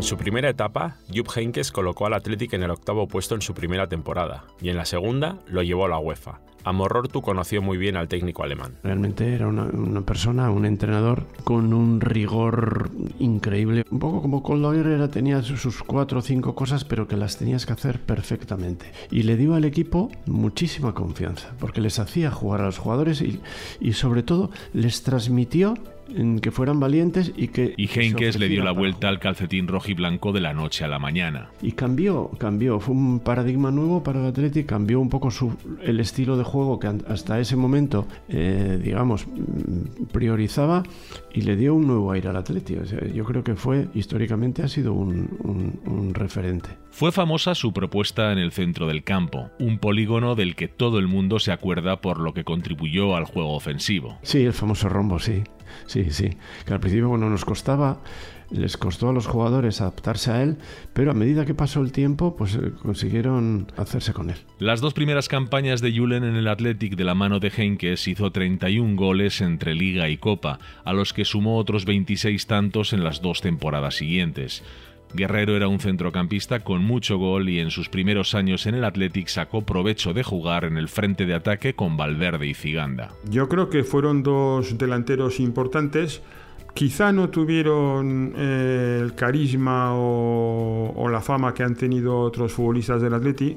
En 0.00 0.04
su 0.04 0.16
primera 0.16 0.48
etapa, 0.48 0.96
Jupp 1.14 1.28
Heynckes 1.36 1.70
colocó 1.70 2.06
al 2.06 2.14
Athletic 2.14 2.54
en 2.54 2.62
el 2.62 2.70
octavo 2.70 3.06
puesto 3.06 3.34
en 3.34 3.42
su 3.42 3.52
primera 3.52 3.86
temporada 3.86 4.44
y 4.58 4.70
en 4.70 4.78
la 4.78 4.86
segunda 4.86 5.36
lo 5.46 5.62
llevó 5.62 5.84
a 5.84 5.90
la 5.90 5.98
UEFA. 5.98 6.40
Amorortu 6.64 7.20
conoció 7.20 7.60
muy 7.60 7.76
bien 7.76 7.98
al 7.98 8.08
técnico 8.08 8.42
alemán. 8.42 8.78
Realmente 8.82 9.34
era 9.34 9.46
una, 9.46 10.00
persona, 10.00 10.50
un 10.50 10.64
entrenador 10.64 11.26
con 11.44 11.74
un 11.74 12.00
rigor 12.00 12.90
increíble. 13.18 13.84
Un 13.90 13.98
poco 13.98 14.22
como 14.22 14.42
Coldoir 14.42 14.86
era, 14.86 15.08
tenía 15.08 15.42
sus 15.42 15.82
cuatro 15.82 16.20
o 16.20 16.22
cinco 16.22 16.54
cosas, 16.54 16.84
pero 16.86 17.06
que 17.06 17.18
las 17.18 17.36
tenías 17.36 17.66
que 17.66 17.74
hacer 17.74 18.00
perfectamente. 18.00 18.92
Y 19.10 19.24
le 19.24 19.36
dio 19.36 19.54
al 19.54 19.66
equipo 19.66 20.10
muchísima 20.24 20.94
confianza, 20.94 21.50
porque 21.58 21.82
les 21.82 21.98
hacía 21.98 22.30
jugar 22.30 22.62
a 22.62 22.66
los 22.66 22.78
jugadores 22.78 23.20
y, 23.20 23.42
y 23.80 23.92
sobre 23.92 24.22
todo 24.22 24.50
les 24.72 25.02
transmitió 25.02 25.74
en 26.14 26.40
que 26.40 26.50
fueran 26.50 26.80
valientes 26.80 27.32
y 27.36 27.48
que... 27.48 27.74
Y 27.76 27.88
Henkes 27.88 28.38
le 28.38 28.48
dio 28.48 28.64
la 28.64 28.72
vuelta 28.72 29.08
al 29.08 29.18
calcetín 29.18 29.68
rojo 29.68 29.90
y 29.90 29.94
blanco 29.94 30.32
de 30.32 30.40
la 30.40 30.52
noche 30.52 30.84
a 30.84 30.88
la 30.88 30.98
mañana. 30.98 31.50
Y 31.62 31.72
cambió, 31.72 32.30
cambió, 32.38 32.80
fue 32.80 32.94
un 32.94 33.20
paradigma 33.20 33.70
nuevo 33.70 34.02
para 34.02 34.20
el 34.20 34.26
Atleti, 34.26 34.64
cambió 34.64 35.00
un 35.00 35.08
poco 35.08 35.30
su, 35.30 35.56
el 35.82 36.00
estilo 36.00 36.36
de 36.36 36.44
juego 36.44 36.78
que 36.78 36.88
hasta 37.08 37.40
ese 37.40 37.56
momento, 37.56 38.06
eh, 38.28 38.80
digamos, 38.82 39.26
priorizaba 40.12 40.82
y 41.32 41.42
le 41.42 41.56
dio 41.56 41.74
un 41.74 41.86
nuevo 41.86 42.12
aire 42.12 42.28
al 42.28 42.36
Atleti. 42.36 42.76
O 42.76 42.86
sea, 42.86 43.06
yo 43.06 43.24
creo 43.24 43.44
que 43.44 43.54
fue, 43.54 43.88
históricamente, 43.94 44.62
ha 44.62 44.68
sido 44.68 44.92
un, 44.92 45.28
un, 45.42 45.80
un 45.86 46.14
referente. 46.14 46.70
Fue 46.90 47.12
famosa 47.12 47.54
su 47.54 47.72
propuesta 47.72 48.32
en 48.32 48.38
el 48.38 48.52
centro 48.52 48.86
del 48.86 49.04
campo, 49.04 49.50
un 49.58 49.78
polígono 49.78 50.34
del 50.34 50.56
que 50.56 50.68
todo 50.68 50.98
el 50.98 51.06
mundo 51.06 51.38
se 51.38 51.52
acuerda 51.52 52.00
por 52.00 52.18
lo 52.18 52.34
que 52.34 52.44
contribuyó 52.44 53.14
al 53.14 53.24
juego 53.24 53.54
ofensivo. 53.54 54.18
Sí, 54.22 54.44
el 54.44 54.52
famoso 54.52 54.88
rombo, 54.88 55.18
sí. 55.18 55.42
Sí, 55.86 56.10
sí. 56.10 56.30
Que 56.64 56.74
al 56.74 56.80
principio, 56.80 57.08
bueno, 57.08 57.28
nos 57.28 57.44
costaba, 57.44 58.00
les 58.50 58.76
costó 58.76 59.08
a 59.08 59.12
los 59.12 59.26
jugadores 59.26 59.80
adaptarse 59.80 60.30
a 60.30 60.42
él, 60.42 60.56
pero 60.92 61.10
a 61.10 61.14
medida 61.14 61.46
que 61.46 61.54
pasó 61.54 61.80
el 61.80 61.92
tiempo, 61.92 62.36
pues 62.36 62.56
eh, 62.56 62.72
consiguieron 62.82 63.70
hacerse 63.76 64.12
con 64.12 64.30
él. 64.30 64.36
Las 64.58 64.80
dos 64.80 64.94
primeras 64.94 65.28
campañas 65.28 65.80
de 65.80 65.96
Julen 65.96 66.24
en 66.24 66.36
el 66.36 66.48
Athletic 66.48 66.96
de 66.96 67.04
la 67.04 67.14
mano 67.14 67.38
de 67.40 67.52
Henkes 67.56 68.08
hizo 68.08 68.32
31 68.32 68.96
goles 68.96 69.40
entre 69.40 69.74
Liga 69.74 70.08
y 70.08 70.16
Copa, 70.16 70.58
a 70.84 70.92
los 70.92 71.12
que 71.12 71.24
sumó 71.24 71.56
otros 71.56 71.84
26 71.84 72.46
tantos 72.46 72.92
en 72.92 73.04
las 73.04 73.22
dos 73.22 73.40
temporadas 73.40 73.94
siguientes. 73.94 74.62
Guerrero 75.14 75.56
era 75.56 75.68
un 75.68 75.80
centrocampista 75.80 76.60
con 76.60 76.84
mucho 76.84 77.18
gol 77.18 77.48
y 77.48 77.60
en 77.60 77.70
sus 77.70 77.88
primeros 77.88 78.34
años 78.34 78.66
en 78.66 78.74
el 78.74 78.84
Athletic 78.84 79.28
sacó 79.28 79.62
provecho 79.62 80.12
de 80.12 80.22
jugar 80.22 80.64
en 80.64 80.76
el 80.76 80.88
frente 80.88 81.26
de 81.26 81.34
ataque 81.34 81.74
con 81.74 81.96
Valverde 81.96 82.46
y 82.46 82.54
Ziganda. 82.54 83.12
Yo 83.28 83.48
creo 83.48 83.68
que 83.68 83.84
fueron 83.84 84.22
dos 84.22 84.78
delanteros 84.78 85.40
importantes. 85.40 86.22
Quizá 86.74 87.12
no 87.12 87.30
tuvieron 87.30 88.32
eh, 88.36 89.00
el 89.02 89.14
carisma 89.14 89.94
o, 89.94 90.92
o, 90.94 91.08
la 91.08 91.20
fama 91.20 91.52
que 91.52 91.64
han 91.64 91.74
tenido 91.74 92.20
otros 92.20 92.52
futbolistas 92.52 93.02
del 93.02 93.14
Athletic, 93.14 93.56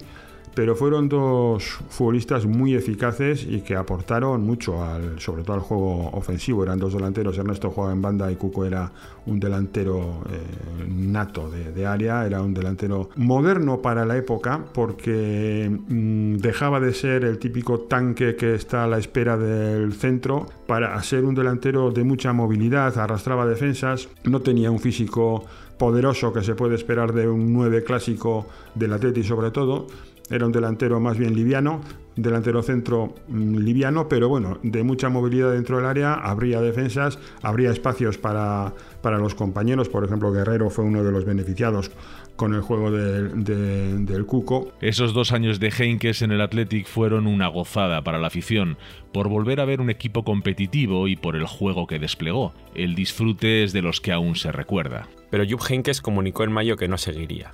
pero 0.55 0.75
fueron 0.75 1.09
dos 1.09 1.79
futbolistas 1.89 2.45
muy 2.45 2.75
eficaces 2.75 3.45
y 3.47 3.61
que 3.61 3.75
aportaron 3.75 4.45
mucho, 4.45 4.83
al, 4.83 5.19
sobre 5.19 5.43
todo 5.43 5.55
al 5.55 5.61
juego 5.61 6.09
ofensivo. 6.11 6.63
Eran 6.63 6.79
dos 6.79 6.93
delanteros, 6.93 7.37
Ernesto 7.37 7.71
jugaba 7.71 7.93
en 7.93 8.01
banda 8.01 8.31
y 8.31 8.35
Cuco 8.35 8.65
era 8.65 8.91
un 9.25 9.39
delantero 9.39 10.23
eh, 10.29 10.85
nato 10.87 11.49
de, 11.49 11.85
área, 11.85 12.25
era 12.25 12.41
un 12.41 12.53
delantero 12.53 13.09
moderno 13.15 13.81
para 13.81 14.05
la 14.05 14.17
época 14.17 14.63
porque 14.73 15.69
mmm, 15.69 16.35
dejaba 16.37 16.79
de 16.79 16.93
ser 16.93 17.23
el 17.23 17.39
típico 17.39 17.81
tanque 17.81 18.35
que 18.35 18.55
está 18.55 18.83
a 18.83 18.87
la 18.87 18.97
espera 18.97 19.37
del 19.37 19.93
centro 19.93 20.45
para 20.67 21.01
ser 21.03 21.25
un 21.25 21.35
delantero 21.35 21.91
de 21.91 22.03
mucha 22.03 22.33
movilidad, 22.33 22.97
arrastraba 22.97 23.45
defensas, 23.45 24.09
no 24.23 24.41
tenía 24.41 24.71
un 24.71 24.79
físico 24.79 25.45
poderoso 25.77 26.31
que 26.31 26.43
se 26.43 26.55
puede 26.55 26.75
esperar 26.75 27.13
de 27.13 27.27
un 27.27 27.51
9 27.53 27.83
clásico 27.83 28.45
del 28.75 28.93
Atleti 28.93 29.23
sobre 29.23 29.51
todo, 29.51 29.87
era 30.29 30.45
un 30.45 30.51
delantero 30.51 30.99
más 30.99 31.17
bien 31.17 31.35
liviano, 31.35 31.81
delantero 32.15 32.61
centro 32.61 33.15
mmm, 33.27 33.57
liviano, 33.57 34.07
pero 34.07 34.29
bueno, 34.29 34.59
de 34.63 34.83
mucha 34.83 35.09
movilidad 35.09 35.51
dentro 35.51 35.77
del 35.77 35.85
área, 35.85 36.13
habría 36.13 36.61
defensas, 36.61 37.19
habría 37.41 37.71
espacios 37.71 38.17
para, 38.17 38.73
para 39.01 39.17
los 39.17 39.35
compañeros, 39.35 39.89
por 39.89 40.05
ejemplo, 40.05 40.31
Guerrero 40.31 40.69
fue 40.69 40.85
uno 40.85 41.03
de 41.03 41.11
los 41.11 41.25
beneficiados 41.25 41.91
con 42.35 42.55
el 42.55 42.61
juego 42.61 42.89
de, 42.89 43.29
de, 43.29 43.99
del 43.99 44.25
Cuco. 44.25 44.73
Esos 44.81 45.13
dos 45.13 45.31
años 45.31 45.59
de 45.59 45.69
Heinkes 45.69 46.23
en 46.23 46.31
el 46.31 46.41
Athletic 46.41 46.87
fueron 46.87 47.27
una 47.27 47.47
gozada 47.47 48.03
para 48.03 48.17
la 48.17 48.27
afición, 48.27 48.77
por 49.11 49.29
volver 49.29 49.59
a 49.59 49.65
ver 49.65 49.81
un 49.81 49.91
equipo 49.91 50.23
competitivo 50.23 51.07
y 51.07 51.15
por 51.15 51.35
el 51.35 51.45
juego 51.45 51.85
que 51.85 51.99
desplegó. 51.99 52.53
El 52.73 52.95
disfrute 52.95 53.63
es 53.63 53.71
de 53.71 53.83
los 53.83 54.01
que 54.01 54.11
aún 54.11 54.35
se 54.35 54.51
recuerda. 54.51 55.07
Pero 55.29 55.43
Jupp 55.47 55.69
Heynckes 55.69 56.01
comunicó 56.01 56.43
en 56.43 56.51
mayo 56.51 56.75
que 56.75 56.87
no 56.87 56.97
seguiría. 56.97 57.51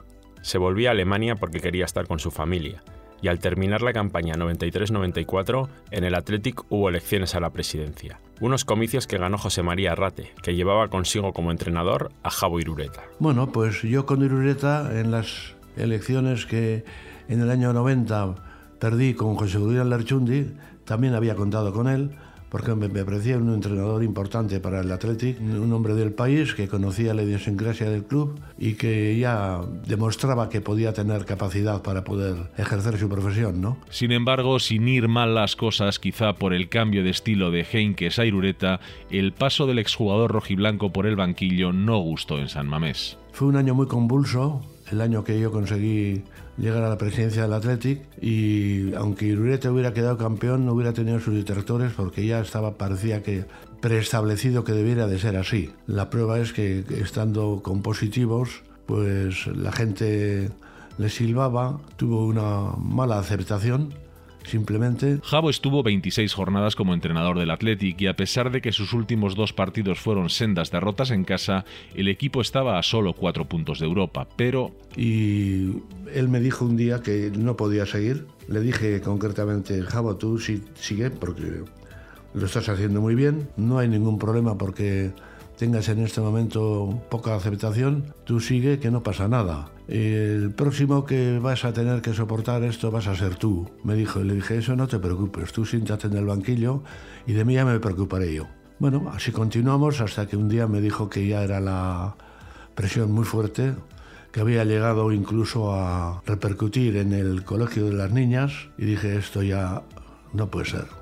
Se 0.49 0.57
volvía 0.57 0.89
a 0.89 0.93
Alemania 0.93 1.35
porque 1.35 1.59
quería 1.59 1.85
estar 1.85 2.07
con 2.07 2.17
su 2.17 2.31
familia, 2.31 2.81
y 3.21 3.27
al 3.27 3.37
terminar 3.37 3.83
la 3.83 3.93
campaña 3.93 4.33
93-94, 4.33 5.69
en 5.91 6.03
el 6.03 6.15
Athletic 6.15 6.63
hubo 6.69 6.89
elecciones 6.89 7.35
a 7.35 7.39
la 7.39 7.51
presidencia. 7.51 8.19
Unos 8.41 8.65
comicios 8.65 9.05
que 9.05 9.19
ganó 9.19 9.37
José 9.37 9.61
María 9.61 9.91
Arrate, 9.91 10.31
que 10.41 10.55
llevaba 10.55 10.87
consigo 10.87 11.33
como 11.33 11.51
entrenador 11.51 12.11
a 12.23 12.31
Javo 12.31 12.59
Irureta. 12.59 13.03
Bueno, 13.19 13.51
pues 13.51 13.83
yo 13.83 14.07
con 14.07 14.23
Irureta 14.23 14.99
en 14.99 15.11
las 15.11 15.53
elecciones 15.77 16.47
que 16.47 16.83
en 17.27 17.41
el 17.41 17.51
año 17.51 17.71
90 17.71 18.33
perdí 18.79 19.13
con 19.13 19.35
José 19.35 19.59
Luis 19.59 19.85
Larchundi, 19.85 20.47
también 20.83 21.13
había 21.13 21.35
contado 21.35 21.71
con 21.73 21.87
él, 21.87 22.17
porque 22.49 22.75
me, 22.75 22.87
me, 22.87 23.03
parecía 23.03 23.37
un 23.37 23.53
entrenador 23.53 24.03
importante 24.03 24.59
para 24.59 24.81
el 24.81 24.91
Athletic, 24.91 25.39
un 25.39 25.71
hombre 25.71 25.93
del 25.93 26.11
país 26.11 26.53
que 26.53 26.67
conocía 26.67 27.13
la 27.13 27.23
idiosincrasia 27.23 27.89
del 27.89 28.03
club 28.03 28.39
y 28.57 28.73
que 28.73 29.17
ya 29.17 29.61
demostraba 29.87 30.49
que 30.49 30.61
podía 30.61 30.93
tener 30.93 31.25
capacidad 31.25 31.81
para 31.81 32.03
poder 32.03 32.35
ejercer 32.57 32.97
su 32.97 33.09
profesión, 33.09 33.61
¿no? 33.61 33.77
Sin 33.89 34.11
embargo, 34.11 34.59
sin 34.59 34.87
ir 34.87 35.07
mal 35.07 35.35
las 35.35 35.55
cosas, 35.55 35.99
quizá 35.99 36.33
por 36.33 36.53
el 36.53 36.69
cambio 36.69 37.03
de 37.03 37.11
estilo 37.11 37.51
de 37.51 37.65
Heinkes 37.71 38.19
a 38.19 38.25
Irureta, 38.25 38.79
el 39.09 39.33
paso 39.33 39.67
del 39.67 39.79
exjugador 39.79 40.31
rojiblanco 40.31 40.91
por 40.91 41.05
el 41.05 41.15
banquillo 41.15 41.71
no 41.71 41.99
gustó 41.99 42.39
en 42.39 42.49
San 42.49 42.67
Mamés. 42.67 43.17
Fue 43.31 43.47
un 43.47 43.55
año 43.55 43.75
muy 43.75 43.87
convulso, 43.87 44.61
el 44.91 45.01
año 45.01 45.23
que 45.23 45.39
yo 45.39 45.51
conseguí 45.51 46.23
llegar 46.59 46.83
a 46.83 46.89
la 46.89 46.97
presidencia 46.97 47.43
del 47.43 47.53
Athletic 47.53 48.01
y 48.21 48.93
aunque 48.95 49.25
Irureta 49.25 49.71
hubiera 49.71 49.93
quedado 49.93 50.17
campeón 50.17 50.65
no 50.65 50.73
hubiera 50.73 50.93
tenido 50.93 51.19
sus 51.19 51.33
detractores 51.33 51.93
porque 51.93 52.25
ya 52.25 52.39
estaba 52.41 52.77
parecía 52.77 53.23
que 53.23 53.45
preestablecido 53.81 54.63
que 54.63 54.73
debiera 54.73 55.07
de 55.07 55.19
ser 55.19 55.37
así. 55.37 55.71
La 55.87 56.09
prueba 56.09 56.39
es 56.39 56.53
que 56.53 56.83
estando 57.01 57.61
con 57.63 57.81
positivos 57.81 58.63
pues 58.85 59.47
la 59.47 59.71
gente 59.71 60.49
le 60.97 61.09
silbaba, 61.09 61.79
tuvo 61.95 62.25
una 62.25 62.75
mala 62.77 63.19
aceptación 63.19 63.93
simplemente. 64.49 65.19
Javo 65.23 65.49
estuvo 65.49 65.83
26 65.83 66.33
jornadas 66.33 66.75
como 66.75 66.93
entrenador 66.93 67.37
del 67.37 67.51
Athletic 67.51 68.01
y 68.01 68.07
a 68.07 68.15
pesar 68.15 68.51
de 68.51 68.61
que 68.61 68.71
sus 68.71 68.93
últimos 68.93 69.35
dos 69.35 69.53
partidos 69.53 69.99
fueron 69.99 70.29
sendas 70.29 70.71
derrotas 70.71 71.11
en 71.11 71.23
casa, 71.23 71.65
el 71.95 72.07
equipo 72.07 72.41
estaba 72.41 72.77
a 72.77 72.83
solo 72.83 73.13
cuatro 73.13 73.45
puntos 73.45 73.79
de 73.79 73.85
Europa, 73.85 74.27
pero... 74.35 74.71
Y 74.95 75.71
él 76.13 76.29
me 76.29 76.39
dijo 76.39 76.65
un 76.65 76.75
día 76.75 77.01
que 77.01 77.31
no 77.35 77.55
podía 77.55 77.85
seguir. 77.85 78.25
Le 78.47 78.61
dije 78.61 79.01
concretamente, 79.01 79.81
Javo, 79.83 80.15
tú 80.17 80.39
sí, 80.39 80.63
sigue 80.75 81.11
porque 81.11 81.63
lo 82.33 82.45
estás 82.45 82.69
haciendo 82.69 83.01
muy 83.01 83.15
bien, 83.15 83.49
no 83.57 83.79
hay 83.79 83.87
ningún 83.87 84.19
problema 84.19 84.57
porque 84.57 85.11
tengas 85.59 85.89
en 85.89 85.99
este 85.99 86.21
momento 86.21 87.03
poca 87.09 87.35
aceptación, 87.35 88.15
tú 88.23 88.39
sigue 88.39 88.79
que 88.79 88.91
no 88.91 89.03
pasa 89.03 89.27
nada. 89.27 89.69
El 89.89 90.51
próximo 90.51 91.03
que 91.03 91.37
vas 91.37 91.65
a 91.65 91.73
tener 91.73 92.01
que 92.01 92.13
soportar 92.13 92.63
esto 92.63 92.91
vas 92.91 93.07
a 93.07 93.15
ser 93.15 93.35
tú, 93.35 93.69
me 93.83 93.95
dijo. 93.95 94.21
Y 94.21 94.23
le 94.23 94.35
dije, 94.35 94.57
eso 94.57 94.77
no 94.77 94.87
te 94.87 94.99
preocupes, 94.99 95.51
tú 95.51 95.65
siéntate 95.65 96.07
en 96.07 96.15
el 96.15 96.25
banquillo 96.25 96.81
y 97.27 97.33
de 97.33 97.43
mí 97.43 97.55
ya 97.55 97.65
me 97.65 97.77
preocuparé 97.77 98.33
yo. 98.33 98.47
Bueno, 98.79 99.11
así 99.13 99.33
continuamos 99.33 99.99
hasta 99.99 100.27
que 100.27 100.37
un 100.37 100.47
día 100.47 100.65
me 100.65 100.79
dijo 100.79 101.09
que 101.09 101.27
ya 101.27 101.43
era 101.43 101.59
la 101.59 102.15
presión 102.73 103.11
muy 103.11 103.25
fuerte, 103.25 103.73
que 104.31 104.39
había 104.39 104.63
llegado 104.63 105.11
incluso 105.11 105.73
a 105.73 106.23
repercutir 106.25 106.95
en 106.95 107.11
el 107.11 107.43
colegio 107.43 107.87
de 107.87 107.93
las 107.93 108.11
niñas 108.13 108.53
y 108.77 108.85
dije, 108.85 109.17
esto 109.17 109.43
ya 109.43 109.81
no 110.31 110.49
puede 110.49 110.67
ser. 110.67 110.98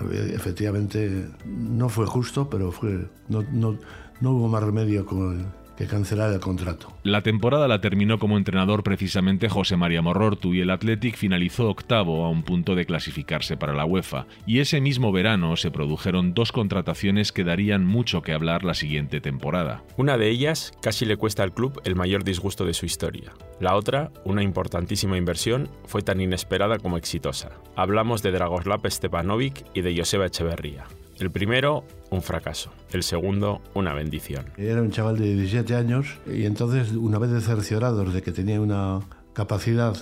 Efectivamente, 0.00 1.28
no 1.44 1.88
fue 1.88 2.06
justo, 2.06 2.48
pero 2.48 2.70
fue, 2.72 3.08
no, 3.28 3.42
no, 3.52 3.78
no 4.20 4.30
hubo 4.32 4.48
más 4.48 4.62
remedio 4.62 5.04
con 5.04 5.46
que 5.78 5.86
cancelar 5.86 6.32
el 6.32 6.40
contrato. 6.40 6.92
La 7.04 7.22
temporada 7.22 7.68
la 7.68 7.80
terminó 7.80 8.18
como 8.18 8.36
entrenador 8.36 8.82
precisamente 8.82 9.48
José 9.48 9.76
María 9.76 10.02
Morrortu 10.02 10.52
y 10.52 10.60
el 10.60 10.70
Athletic 10.70 11.16
finalizó 11.16 11.70
octavo 11.70 12.24
a 12.24 12.30
un 12.30 12.42
punto 12.42 12.74
de 12.74 12.84
clasificarse 12.84 13.56
para 13.56 13.74
la 13.74 13.84
UEFA. 13.84 14.26
Y 14.44 14.58
ese 14.58 14.80
mismo 14.80 15.12
verano 15.12 15.56
se 15.56 15.70
produjeron 15.70 16.34
dos 16.34 16.50
contrataciones 16.50 17.30
que 17.30 17.44
darían 17.44 17.86
mucho 17.86 18.22
que 18.22 18.32
hablar 18.32 18.64
la 18.64 18.74
siguiente 18.74 19.20
temporada. 19.20 19.84
Una 19.96 20.18
de 20.18 20.28
ellas 20.28 20.72
casi 20.82 21.04
le 21.04 21.16
cuesta 21.16 21.44
al 21.44 21.54
club 21.54 21.80
el 21.84 21.94
mayor 21.94 22.24
disgusto 22.24 22.64
de 22.64 22.74
su 22.74 22.84
historia. 22.84 23.32
La 23.60 23.76
otra, 23.76 24.10
una 24.24 24.42
importantísima 24.42 25.16
inversión, 25.16 25.70
fue 25.86 26.02
tan 26.02 26.20
inesperada 26.20 26.78
como 26.78 26.96
exitosa. 26.96 27.50
Hablamos 27.76 28.22
de 28.22 28.32
Dragoslav 28.32 28.80
Stepanovic 28.90 29.64
y 29.74 29.82
de 29.82 29.96
Joseba 29.96 30.26
Echeverría. 30.26 30.86
El 31.20 31.30
primero, 31.30 31.84
un 32.10 32.22
fracaso. 32.22 32.72
El 32.92 33.02
segundo, 33.02 33.60
una 33.74 33.92
bendición. 33.92 34.46
Era 34.56 34.82
un 34.82 34.90
chaval 34.90 35.18
de 35.18 35.34
17 35.34 35.74
años 35.74 36.18
y 36.26 36.44
entonces, 36.44 36.92
una 36.92 37.18
vez 37.18 37.30
de 37.30 37.40
cerciorados 37.40 38.14
de 38.14 38.22
que 38.22 38.30
tenía 38.30 38.60
una 38.60 39.00
capacidad 39.32 39.96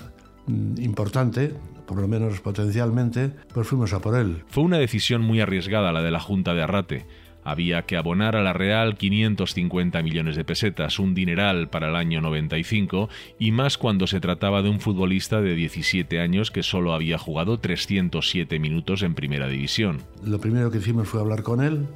mm, 0.46 0.80
importante, 0.82 1.54
por 1.86 1.98
lo 1.98 2.08
menos 2.08 2.40
potencialmente, 2.40 3.30
pues 3.54 3.66
fuimos 3.66 3.94
a 3.94 4.00
por 4.00 4.16
él. 4.16 4.44
Fue 4.48 4.64
una 4.64 4.78
decisión 4.78 5.22
muy 5.22 5.40
arriesgada 5.40 5.92
la 5.92 6.02
de 6.02 6.10
la 6.10 6.20
Junta 6.20 6.52
de 6.52 6.62
Arrate 6.62 7.06
había 7.46 7.82
que 7.82 7.96
abonar 7.96 8.34
a 8.34 8.42
la 8.42 8.52
Real 8.52 8.96
550 8.96 10.02
millones 10.02 10.34
de 10.34 10.44
pesetas, 10.44 10.98
un 10.98 11.14
dineral 11.14 11.68
para 11.68 11.88
el 11.88 11.96
año 11.96 12.20
95, 12.20 13.08
y 13.38 13.52
más 13.52 13.78
cuando 13.78 14.08
se 14.08 14.20
trataba 14.20 14.62
de 14.62 14.68
un 14.68 14.80
futbolista 14.80 15.40
de 15.40 15.54
17 15.54 16.20
años 16.20 16.50
que 16.50 16.64
solo 16.64 16.92
había 16.92 17.18
jugado 17.18 17.58
307 17.58 18.58
minutos 18.58 19.02
en 19.02 19.14
Primera 19.14 19.46
División. 19.46 19.98
Lo 20.24 20.40
primero 20.40 20.72
que 20.72 20.78
hicimos 20.78 21.08
fue 21.08 21.20
hablar 21.20 21.44
con 21.44 21.62
él, 21.62 21.86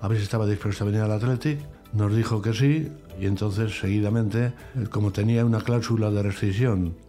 a 0.00 0.08
ver 0.08 0.18
si 0.18 0.24
estaba 0.24 0.46
dispuesto 0.46 0.82
a 0.82 0.88
venir 0.88 1.02
al 1.02 1.12
Athletic. 1.12 1.60
Nos 1.92 2.14
dijo 2.14 2.42
que 2.42 2.52
sí, 2.52 2.88
y 3.20 3.26
entonces 3.26 3.78
seguidamente, 3.78 4.52
como 4.90 5.12
tenía 5.12 5.44
una 5.46 5.60
cláusula 5.60 6.10
de 6.10 6.24
rescisión 6.24 7.05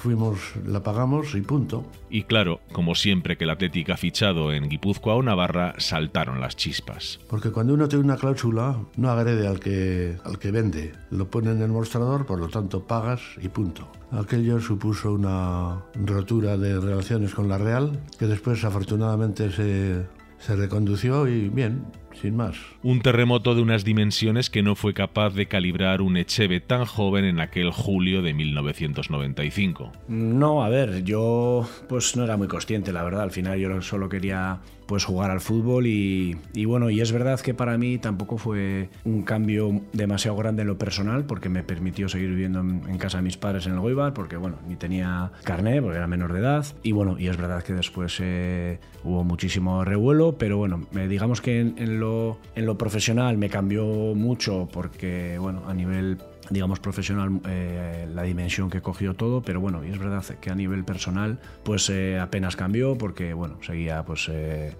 fuimos, 0.00 0.38
la 0.66 0.82
pagamos 0.82 1.34
y 1.34 1.42
punto. 1.42 1.84
Y 2.08 2.24
claro, 2.24 2.60
como 2.72 2.94
siempre 2.94 3.36
que 3.36 3.46
la 3.46 3.52
Atlética 3.52 3.94
ha 3.94 3.96
fichado 3.96 4.52
en 4.52 4.68
Guipúzcoa 4.68 5.14
o 5.14 5.22
Navarra, 5.22 5.74
saltaron 5.78 6.40
las 6.40 6.56
chispas. 6.56 7.20
Porque 7.28 7.50
cuando 7.50 7.74
uno 7.74 7.88
tiene 7.88 8.04
una 8.04 8.16
cláusula, 8.16 8.76
no 8.96 9.10
agrede 9.10 9.46
al 9.46 9.60
que, 9.60 10.16
al 10.24 10.38
que 10.38 10.50
vende. 10.50 10.92
Lo 11.10 11.30
pone 11.30 11.52
en 11.52 11.62
el 11.62 11.70
mostrador, 11.70 12.26
por 12.26 12.40
lo 12.40 12.48
tanto 12.48 12.86
pagas 12.86 13.20
y 13.40 13.48
punto. 13.48 13.88
Aquello 14.10 14.58
supuso 14.60 15.12
una 15.12 15.84
rotura 15.94 16.56
de 16.56 16.80
relaciones 16.80 17.34
con 17.34 17.48
la 17.48 17.58
Real, 17.58 18.00
que 18.18 18.26
después 18.26 18.64
afortunadamente 18.64 19.52
se, 19.52 20.04
se 20.38 20.56
recondució 20.56 21.28
y 21.28 21.48
bien, 21.48 21.84
sin 22.20 22.36
más. 22.36 22.56
Un 22.82 23.00
terremoto 23.00 23.54
de 23.54 23.62
unas 23.62 23.84
dimensiones 23.84 24.50
que 24.50 24.62
no 24.62 24.74
fue 24.74 24.94
capaz 24.94 25.30
de 25.30 25.46
calibrar 25.46 26.02
un 26.02 26.16
Echeve 26.16 26.60
tan 26.60 26.84
joven 26.84 27.24
en 27.24 27.40
aquel 27.40 27.70
julio 27.70 28.22
de 28.22 28.34
1995. 28.34 29.92
No, 30.08 30.62
a 30.62 30.68
ver, 30.68 31.02
yo 31.04 31.68
pues 31.88 32.16
no 32.16 32.24
era 32.24 32.36
muy 32.36 32.48
consciente, 32.48 32.92
la 32.92 33.02
verdad. 33.02 33.22
Al 33.22 33.30
final 33.30 33.58
yo 33.58 33.80
solo 33.82 34.08
quería 34.08 34.60
pues 34.90 35.04
jugar 35.04 35.30
al 35.30 35.40
fútbol 35.40 35.86
y, 35.86 36.34
bueno, 36.64 36.90
y 36.90 37.00
es 37.00 37.12
verdad 37.12 37.38
que 37.38 37.54
para 37.54 37.78
mí 37.78 37.98
tampoco 37.98 38.38
fue 38.38 38.88
un 39.04 39.22
cambio 39.22 39.82
demasiado 39.92 40.36
grande 40.36 40.62
en 40.62 40.66
lo 40.66 40.78
personal 40.78 41.26
porque 41.26 41.48
me 41.48 41.62
permitió 41.62 42.08
seguir 42.08 42.30
viviendo 42.30 42.58
en, 42.58 42.98
casa 42.98 43.18
de 43.18 43.22
mis 43.22 43.36
padres 43.36 43.66
en 43.66 43.74
el 43.74 43.78
Goibar 43.78 44.12
porque 44.14 44.36
bueno, 44.36 44.56
ni 44.66 44.74
tenía 44.74 45.30
carné 45.44 45.80
porque 45.80 45.98
era 45.98 46.08
menor 46.08 46.32
de 46.32 46.40
edad. 46.40 46.66
Y 46.82 46.90
bueno, 46.90 47.20
y 47.20 47.28
es 47.28 47.36
verdad 47.36 47.62
que 47.62 47.72
después 47.72 48.18
eh, 48.18 48.80
hubo 49.04 49.22
muchísimo 49.22 49.84
revuelo, 49.84 50.36
pero 50.36 50.56
bueno, 50.56 50.84
digamos 51.08 51.40
que 51.40 51.60
en, 51.60 52.00
lo, 52.00 52.38
en 52.56 52.66
lo 52.66 52.76
profesional 52.76 53.38
me 53.38 53.48
cambió 53.48 53.84
mucho 54.16 54.68
porque 54.72 55.38
bueno, 55.38 55.62
a 55.68 55.72
nivel 55.72 56.18
digamos, 56.50 56.80
profesional 56.80 57.40
eh, 57.48 58.08
la 58.12 58.24
dimensión 58.24 58.68
que 58.70 58.82
cogió 58.82 59.14
todo, 59.14 59.40
pero 59.42 59.60
bueno, 59.60 59.84
y 59.84 59.88
es 59.88 59.98
verdad 59.98 60.24
que 60.40 60.50
a 60.50 60.54
nivel 60.54 60.84
personal, 60.84 61.38
pues 61.62 61.88
eh, 61.88 62.18
apenas 62.18 62.56
cambió 62.56 62.98
porque, 62.98 63.32
bueno, 63.32 63.58
seguía 63.62 64.04
pues... 64.04 64.28
Eh, 64.30 64.74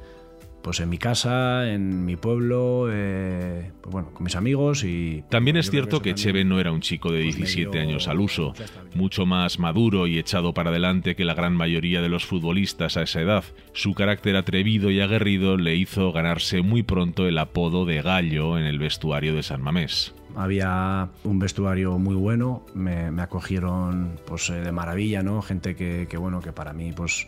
pues 0.63 0.79
en 0.81 0.91
mi 0.91 0.99
casa, 0.99 1.73
en 1.73 2.05
mi 2.05 2.17
pueblo, 2.17 2.83
pues 2.85 3.91
bueno, 3.91 4.11
con 4.13 4.25
mis 4.25 4.37
amigos 4.37 4.85
y... 4.85 5.25
También 5.31 5.57
es 5.57 5.71
cierto 5.71 6.03
que, 6.03 6.15
Cheve 6.15 6.45
no 6.45 6.61
era 6.61 6.71
un 6.71 6.83
chico 6.83 7.11
de 7.11 7.21
17 7.21 7.71
pues 7.71 7.83
años 7.83 8.09
al 8.09 8.21
uso, 8.21 8.53
mucho 8.95 9.25
más 9.25 9.59
maduro 9.59 10.07
y 10.07 10.19
echado 10.19 10.53
para 10.53 10.69
adelante 10.69 11.17
que 11.17 11.25
la 11.25 11.33
gran 11.33 11.57
mayoría 11.57 12.03
de 12.03 12.11
los 12.11 12.27
futbolistas 12.27 12.99
a 12.99 13.05
esa 13.05 13.23
edad. 13.23 13.43
Su 13.73 13.95
carácter 13.95 14.37
atrevido 14.37 14.91
y 14.91 15.01
aguerrido 15.01 15.57
le 15.57 15.77
hizo 15.77 16.13
ganarse 16.13 16.61
muy 16.61 16.83
pronto 16.83 17.27
el 17.27 17.39
apodo 17.39 17.87
de 17.87 18.03
gallo 18.03 18.59
en 18.59 18.67
el 18.67 18.79
vestuario 18.79 19.35
de 19.35 19.43
San 19.43 19.63
Mamés. 19.63 20.13
Había 20.37 21.09
un 21.25 21.39
vestuario 21.39 21.99
muy 21.99 22.15
bueno, 22.15 22.65
me, 22.75 23.09
acogieron 23.21 24.19
pues, 24.27 24.51
eh, 24.51 24.55
de 24.55 24.73
maravilla, 24.73 25.23
¿no? 25.23 25.43
Gente 25.43 25.75
que, 25.75 26.17
bueno, 26.17 26.41
que 26.41 26.53
para 26.53 26.73
mí 26.73 26.93
pues, 26.93 27.27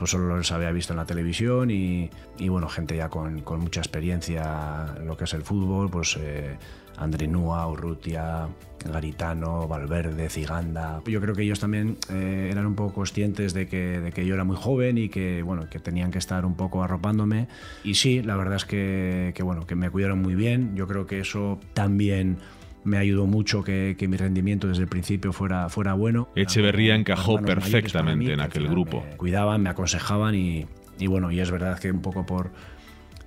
pues 0.00 0.12
solo 0.12 0.34
los 0.34 0.50
había 0.50 0.72
visto 0.72 0.94
en 0.94 0.96
la 0.96 1.04
televisión 1.04 1.70
y, 1.70 2.08
bueno, 2.48 2.70
gente 2.70 2.96
ya 2.96 3.10
con, 3.10 3.44
mucha 3.58 3.80
experiencia 3.82 4.94
en 4.96 5.06
lo 5.06 5.14
que 5.14 5.24
es 5.24 5.34
el 5.34 5.42
fútbol, 5.42 5.90
pues 5.90 6.16
eh, 6.18 6.56
Andrinúa, 6.96 7.66
Urrutia, 7.68 8.48
Garitano, 8.82 9.68
Valverde, 9.68 10.30
Ciganda. 10.30 11.02
Yo 11.04 11.20
creo 11.20 11.34
que 11.34 11.42
ellos 11.42 11.60
también 11.60 11.98
eh, 12.08 12.48
eran 12.50 12.64
un 12.64 12.76
poco 12.76 12.94
conscientes 12.94 13.52
de 13.52 13.68
que, 13.68 14.00
de 14.00 14.10
que, 14.10 14.24
yo 14.24 14.32
era 14.32 14.44
muy 14.44 14.56
joven 14.56 14.96
y 14.96 15.10
que, 15.10 15.42
bueno, 15.42 15.68
que 15.68 15.78
tenían 15.78 16.10
que 16.10 16.18
estar 16.18 16.46
un 16.46 16.54
poco 16.54 16.82
arropándome. 16.82 17.48
Y 17.84 17.96
sí, 17.96 18.22
la 18.22 18.36
verdad 18.36 18.56
es 18.56 18.64
que, 18.64 19.32
que 19.34 19.42
bueno, 19.42 19.66
que 19.66 19.74
me 19.74 19.90
cuidaron 19.90 20.22
muy 20.22 20.34
bien. 20.34 20.74
Yo 20.76 20.86
creo 20.86 21.06
que 21.06 21.20
eso 21.20 21.60
también 21.74 22.38
me 22.84 22.98
ayudó 22.98 23.26
mucho 23.26 23.62
que, 23.62 23.96
que, 23.98 24.08
mi 24.08 24.16
rendimiento 24.16 24.68
desde 24.68 24.82
el 24.82 24.88
principio 24.88 25.32
fuera, 25.32 25.68
fuera 25.68 25.94
bueno. 25.94 26.28
Echeverría 26.34 26.94
encajó 26.94 27.40
perfectamente 27.40 28.32
en 28.32 28.40
aquel 28.40 28.68
grupo. 28.68 29.04
Me 29.08 29.16
cuidaban, 29.16 29.62
me 29.62 29.70
aconsejaban 29.70 30.34
y, 30.34 30.66
y, 30.98 31.06
bueno, 31.06 31.30
y 31.30 31.40
es 31.40 31.50
verdad 31.50 31.78
que 31.78 31.90
un 31.90 32.00
poco 32.00 32.24
por, 32.24 32.50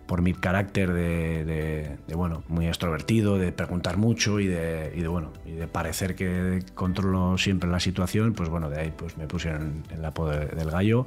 por 0.06 0.22
mi 0.22 0.34
carácter 0.34 0.94
de, 0.94 1.98
bueno, 2.16 2.44
muy 2.48 2.68
extrovertido, 2.68 3.38
de 3.38 3.52
preguntar 3.52 3.98
mucho 3.98 4.40
y 4.40 4.48
de, 4.48 4.94
y 4.96 5.02
de, 5.02 5.08
bueno, 5.08 5.34
y 5.46 5.52
de 5.52 5.68
parecer 5.68 6.16
que 6.16 6.64
controlo 6.74 7.38
siempre 7.38 7.70
la 7.70 7.80
situación, 7.80 8.34
pues 8.34 8.50
bueno, 8.50 8.70
de 8.70 8.80
ahí 8.80 8.94
pues 8.96 9.18
me 9.18 9.28
pusieron 9.28 9.84
el 9.92 10.04
apodo 10.04 10.32
del 10.32 10.70
gallo, 10.70 11.06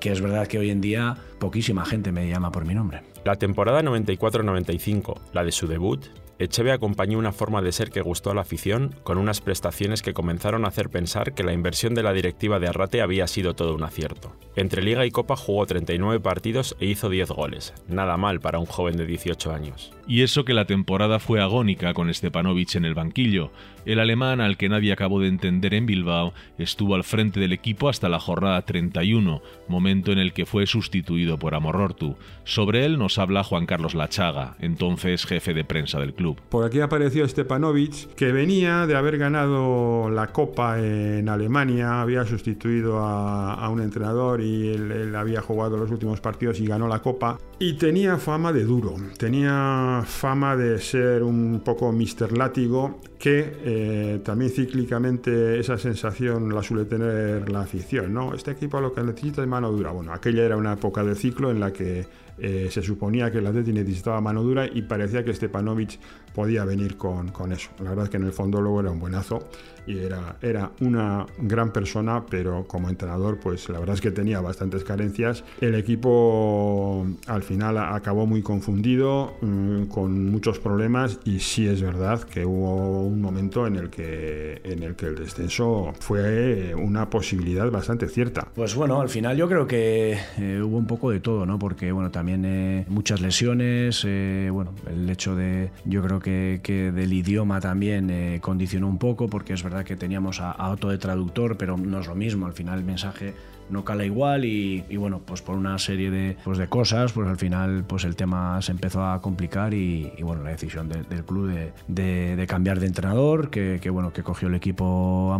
que 0.00 0.12
es 0.12 0.20
verdad 0.20 0.46
que 0.46 0.58
hoy 0.58 0.70
en 0.70 0.80
día 0.80 1.16
poquísima 1.38 1.84
gente 1.84 2.12
me 2.12 2.28
llama 2.28 2.50
por 2.50 2.64
mi 2.64 2.74
nombre. 2.74 3.02
La 3.24 3.36
temporada 3.36 3.82
94-95, 3.82 5.20
la 5.32 5.44
de 5.44 5.52
su 5.52 5.66
debut, 5.66 6.04
Echeve 6.38 6.72
acompañó 6.72 7.18
una 7.18 7.32
forma 7.32 7.62
de 7.62 7.70
ser 7.70 7.90
que 7.90 8.00
gustó 8.00 8.30
a 8.30 8.34
la 8.34 8.40
afición 8.40 8.94
con 9.04 9.18
unas 9.18 9.40
prestaciones 9.40 10.02
que 10.02 10.14
comenzaron 10.14 10.64
a 10.64 10.68
hacer 10.68 10.90
pensar 10.90 11.32
que 11.32 11.44
la 11.44 11.52
inversión 11.52 11.94
de 11.94 12.02
la 12.02 12.12
directiva 12.12 12.58
de 12.58 12.66
Arrate 12.66 13.02
había 13.02 13.28
sido 13.28 13.54
todo 13.54 13.74
un 13.74 13.84
acierto. 13.84 14.32
Entre 14.56 14.82
Liga 14.82 15.06
y 15.06 15.10
Copa 15.10 15.36
jugó 15.36 15.64
39 15.66 16.20
partidos 16.20 16.76
e 16.80 16.86
hizo 16.86 17.08
10 17.08 17.30
goles, 17.30 17.74
nada 17.88 18.16
mal 18.16 18.40
para 18.40 18.58
un 18.58 18.66
joven 18.66 18.96
de 18.96 19.06
18 19.06 19.52
años. 19.52 19.92
Y 20.06 20.22
eso 20.22 20.44
que 20.44 20.54
la 20.54 20.66
temporada 20.66 21.18
fue 21.18 21.40
agónica 21.40 21.94
con 21.94 22.12
Stepanovic 22.12 22.74
en 22.74 22.84
el 22.84 22.94
banquillo. 22.94 23.52
El 23.86 24.00
alemán, 24.00 24.40
al 24.40 24.56
que 24.56 24.68
nadie 24.68 24.92
acabó 24.92 25.20
de 25.20 25.28
entender 25.28 25.74
en 25.74 25.86
Bilbao, 25.86 26.34
estuvo 26.58 26.94
al 26.94 27.04
frente 27.04 27.40
del 27.40 27.52
equipo 27.52 27.88
hasta 27.88 28.08
la 28.08 28.18
jornada 28.18 28.62
31, 28.62 29.40
momento 29.68 30.12
en 30.12 30.18
el 30.18 30.32
que 30.32 30.46
fue 30.46 30.66
sustituido 30.66 31.38
por 31.38 31.54
Amorortu. 31.54 32.16
Sobre 32.44 32.84
él 32.84 32.98
nos 32.98 33.18
habla 33.18 33.44
Juan 33.44 33.66
Carlos 33.66 33.94
Lachaga, 33.94 34.56
entonces 34.58 35.26
jefe 35.26 35.54
de 35.54 35.64
prensa 35.64 36.00
del 36.00 36.14
club. 36.14 36.23
Por 36.32 36.64
aquí 36.64 36.80
apareció 36.80 37.28
Stepanovic, 37.28 38.14
que 38.14 38.32
venía 38.32 38.86
de 38.86 38.96
haber 38.96 39.18
ganado 39.18 40.08
la 40.10 40.28
Copa 40.28 40.80
en 40.80 41.28
Alemania, 41.28 42.00
había 42.00 42.24
sustituido 42.24 42.98
a, 43.00 43.68
un 43.68 43.80
entrenador 43.80 44.40
y 44.40 44.68
él 44.68 45.14
había 45.14 45.40
jugado 45.40 45.76
los 45.76 45.90
últimos 45.90 46.20
partidos 46.20 46.60
y 46.60 46.66
ganó 46.66 46.88
la 46.88 47.00
Copa. 47.00 47.38
Y 47.58 47.74
tenía 47.74 48.16
fama 48.16 48.52
de 48.52 48.64
duro, 48.64 48.94
tenía 49.18 50.02
fama 50.04 50.56
de 50.56 50.78
ser 50.78 51.22
un 51.22 51.60
poco 51.64 51.92
Mr. 51.92 52.36
Látigo, 52.36 53.00
que 53.18 53.56
eh, 53.64 54.20
también 54.24 54.50
cíclicamente 54.50 55.58
esa 55.58 55.78
sensación 55.78 56.54
la 56.54 56.62
suele 56.62 56.84
tener 56.84 57.50
la 57.50 57.60
afición. 57.60 58.12
¿no? 58.12 58.34
Este 58.34 58.50
equipo 58.50 58.80
lo 58.80 58.92
que 58.92 59.02
necesita 59.02 59.42
es 59.42 59.48
mano 59.48 59.70
dura. 59.70 59.90
Bueno, 59.92 60.12
aquella 60.12 60.44
era 60.44 60.56
una 60.56 60.74
época 60.74 61.02
del 61.02 61.16
ciclo 61.16 61.50
en 61.50 61.60
la 61.60 61.72
que 61.72 62.06
eh, 62.38 62.68
se 62.70 62.82
suponía 62.82 63.30
que 63.30 63.38
el 63.38 63.46
Atleti 63.46 63.72
necesitaba 63.72 64.20
mano 64.20 64.42
dura 64.42 64.66
y 64.66 64.82
parecía 64.82 65.24
que 65.24 65.32
Stepanovic 65.32 65.98
podía 66.34 66.64
venir 66.64 66.96
con, 66.96 67.28
con 67.28 67.52
eso. 67.52 67.70
La 67.78 67.90
verdad 67.90 68.04
es 68.04 68.10
que 68.10 68.16
en 68.16 68.24
el 68.24 68.32
fondo 68.32 68.60
luego 68.60 68.80
era 68.80 68.90
un 68.90 68.98
buenazo 68.98 69.48
y 69.86 69.98
era, 69.98 70.36
era 70.42 70.72
una 70.80 71.26
gran 71.38 71.72
persona, 71.72 72.24
pero 72.26 72.66
como 72.66 72.88
entrenador, 72.88 73.38
pues 73.38 73.68
la 73.68 73.78
verdad 73.78 73.94
es 73.94 74.00
que 74.00 74.10
tenía 74.10 74.40
bastantes 74.40 74.82
carencias. 74.82 75.44
El 75.60 75.74
equipo 75.74 77.06
al 77.34 77.42
final 77.42 77.78
acabó 77.78 78.26
muy 78.26 78.42
confundido, 78.42 79.36
mm, 79.40 79.84
con 79.84 80.30
muchos 80.30 80.58
problemas, 80.58 81.18
y 81.24 81.40
sí 81.40 81.66
es 81.66 81.82
verdad 81.82 82.22
que 82.22 82.44
hubo 82.44 83.02
un 83.02 83.20
momento 83.20 83.66
en 83.66 83.76
el 83.76 83.90
que, 83.90 84.60
en 84.64 84.82
el, 84.82 84.94
que 84.96 85.06
el 85.06 85.16
descenso 85.16 85.92
fue 86.00 86.74
una 86.74 87.10
posibilidad 87.10 87.70
bastante 87.70 88.08
cierta. 88.08 88.48
Pues 88.54 88.74
bueno, 88.74 89.00
al 89.00 89.08
final 89.08 89.36
yo 89.36 89.48
creo 89.48 89.66
que 89.66 90.18
eh, 90.38 90.60
hubo 90.62 90.76
un 90.76 90.86
poco 90.86 91.10
de 91.10 91.20
todo, 91.20 91.46
¿no? 91.46 91.58
Porque 91.58 91.92
bueno, 91.92 92.10
también 92.10 92.44
eh, 92.44 92.84
muchas 92.88 93.20
lesiones, 93.20 94.04
eh, 94.06 94.48
bueno, 94.52 94.72
el 94.88 95.08
hecho 95.10 95.36
de, 95.36 95.70
yo 95.84 96.02
creo 96.02 96.20
que, 96.20 96.60
que 96.62 96.92
del 96.92 97.12
idioma 97.12 97.60
también 97.60 98.40
condicionó 98.40 98.88
un 98.88 98.98
poco, 98.98 99.28
porque 99.28 99.52
es 99.52 99.62
verdad 99.62 99.84
que 99.84 99.96
teníamos 99.96 100.40
a, 100.40 100.50
a 100.50 100.70
Otto 100.70 100.88
de 100.88 100.98
traductor, 100.98 101.56
pero 101.56 101.76
no 101.76 102.00
es 102.00 102.06
lo 102.06 102.14
mismo, 102.14 102.46
al 102.46 102.52
final 102.52 102.78
el 102.78 102.84
mensaje 102.84 103.34
no 103.70 103.84
cala 103.84 104.04
igual 104.04 104.44
y, 104.44 104.82
bueno, 104.96 105.20
pues 105.24 105.42
por 105.42 105.56
una 105.56 105.78
serie 105.78 106.10
de, 106.10 106.36
pues 106.44 106.58
de 106.58 106.68
cosas, 106.68 107.12
pues 107.12 107.28
al 107.28 107.38
final 107.38 107.84
pues 107.86 108.04
el 108.04 108.16
tema 108.16 108.60
se 108.62 108.72
empezó 108.72 109.04
a 109.04 109.20
complicar 109.20 109.74
y, 109.74 110.12
bueno, 110.22 110.42
la 110.42 110.50
decisión 110.50 110.88
del 110.88 111.24
club 111.24 111.48
de, 111.88 112.36
de, 112.36 112.46
cambiar 112.46 112.80
de 112.80 112.86
entrenador, 112.86 113.50
que, 113.50 113.78
que, 113.80 113.90
bueno, 113.90 114.12
que 114.12 114.22
cogió 114.22 114.48
el 114.48 114.54
equipo 114.54 115.32
a 115.32 115.38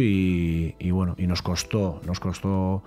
y, 0.00 0.74
y 0.78 0.90
bueno, 0.90 1.14
y 1.18 1.26
nos 1.26 1.42
costó, 1.42 2.00
nos 2.06 2.20
costó 2.20 2.82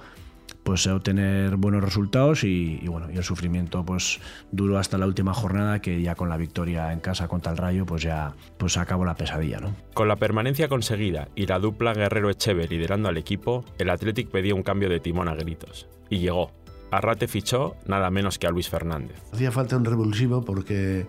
pues 0.67 0.85
obtener 0.85 1.55
buenos 1.55 1.81
resultados 1.81 2.43
y, 2.43 2.81
bueno 2.87 3.09
y 3.09 3.15
el 3.15 3.23
sufrimiento 3.23 3.85
pues 3.85 4.19
duró 4.51 4.77
hasta 4.77 4.97
la 4.97 5.07
última 5.07 5.33
jornada 5.33 5.79
que 5.81 6.01
ya 6.01 6.15
con 6.15 6.27
la 6.27 6.35
victoria 6.35 6.91
en 6.91 6.99
casa 6.99 7.29
contra 7.29 7.53
el 7.53 7.57
Rayo 7.57 7.85
pues 7.85 8.03
ya 8.03 8.35
pues 8.57 8.75
acabó 8.75 9.05
la 9.05 9.15
pesadilla 9.15 9.61
no 9.61 9.73
con 9.93 10.09
la 10.09 10.17
permanencia 10.17 10.67
conseguida 10.67 11.29
y 11.35 11.45
la 11.45 11.59
dupla 11.59 11.93
Guerrero 11.93 12.29
Echever 12.29 12.69
liderando 12.69 13.07
al 13.07 13.15
equipo 13.15 13.63
el 13.77 13.89
Athletic 13.89 14.29
pedía 14.29 14.55
un 14.55 14.63
cambio 14.63 14.89
de 14.89 14.99
timón 14.99 15.27
a 15.27 15.35
gritos. 15.35 15.87
Y 16.09 16.19
llegó. 16.19 16.51
Arrate 16.89 17.27
fichó 17.27 17.75
nada 17.85 18.09
menos 18.09 18.39
que 18.39 18.47
a 18.47 18.51
Luis 18.51 18.69
Fernández. 18.69 19.21
Hacía 19.33 19.51
falta 19.51 19.75
un 19.75 19.83
revulsivo 19.83 20.43
porque 20.43 21.05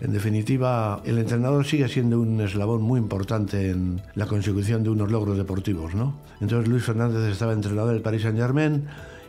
en 0.00 0.12
definitiva, 0.12 1.02
el 1.04 1.18
entrenador 1.18 1.64
sigue 1.64 1.88
siendo 1.88 2.20
un 2.20 2.40
eslabón 2.40 2.82
muy 2.82 3.00
importante 3.00 3.70
en 3.70 4.00
la 4.14 4.26
consecución 4.26 4.84
de 4.84 4.90
unos 4.90 5.10
logros 5.10 5.36
deportivos, 5.36 5.94
¿no? 5.94 6.14
Entonces 6.40 6.68
Luis 6.68 6.84
Fernández 6.84 7.32
estaba 7.32 7.52
entrenador 7.52 7.92
del 7.92 8.02
Paris 8.02 8.22
Saint-Germain, 8.22 8.84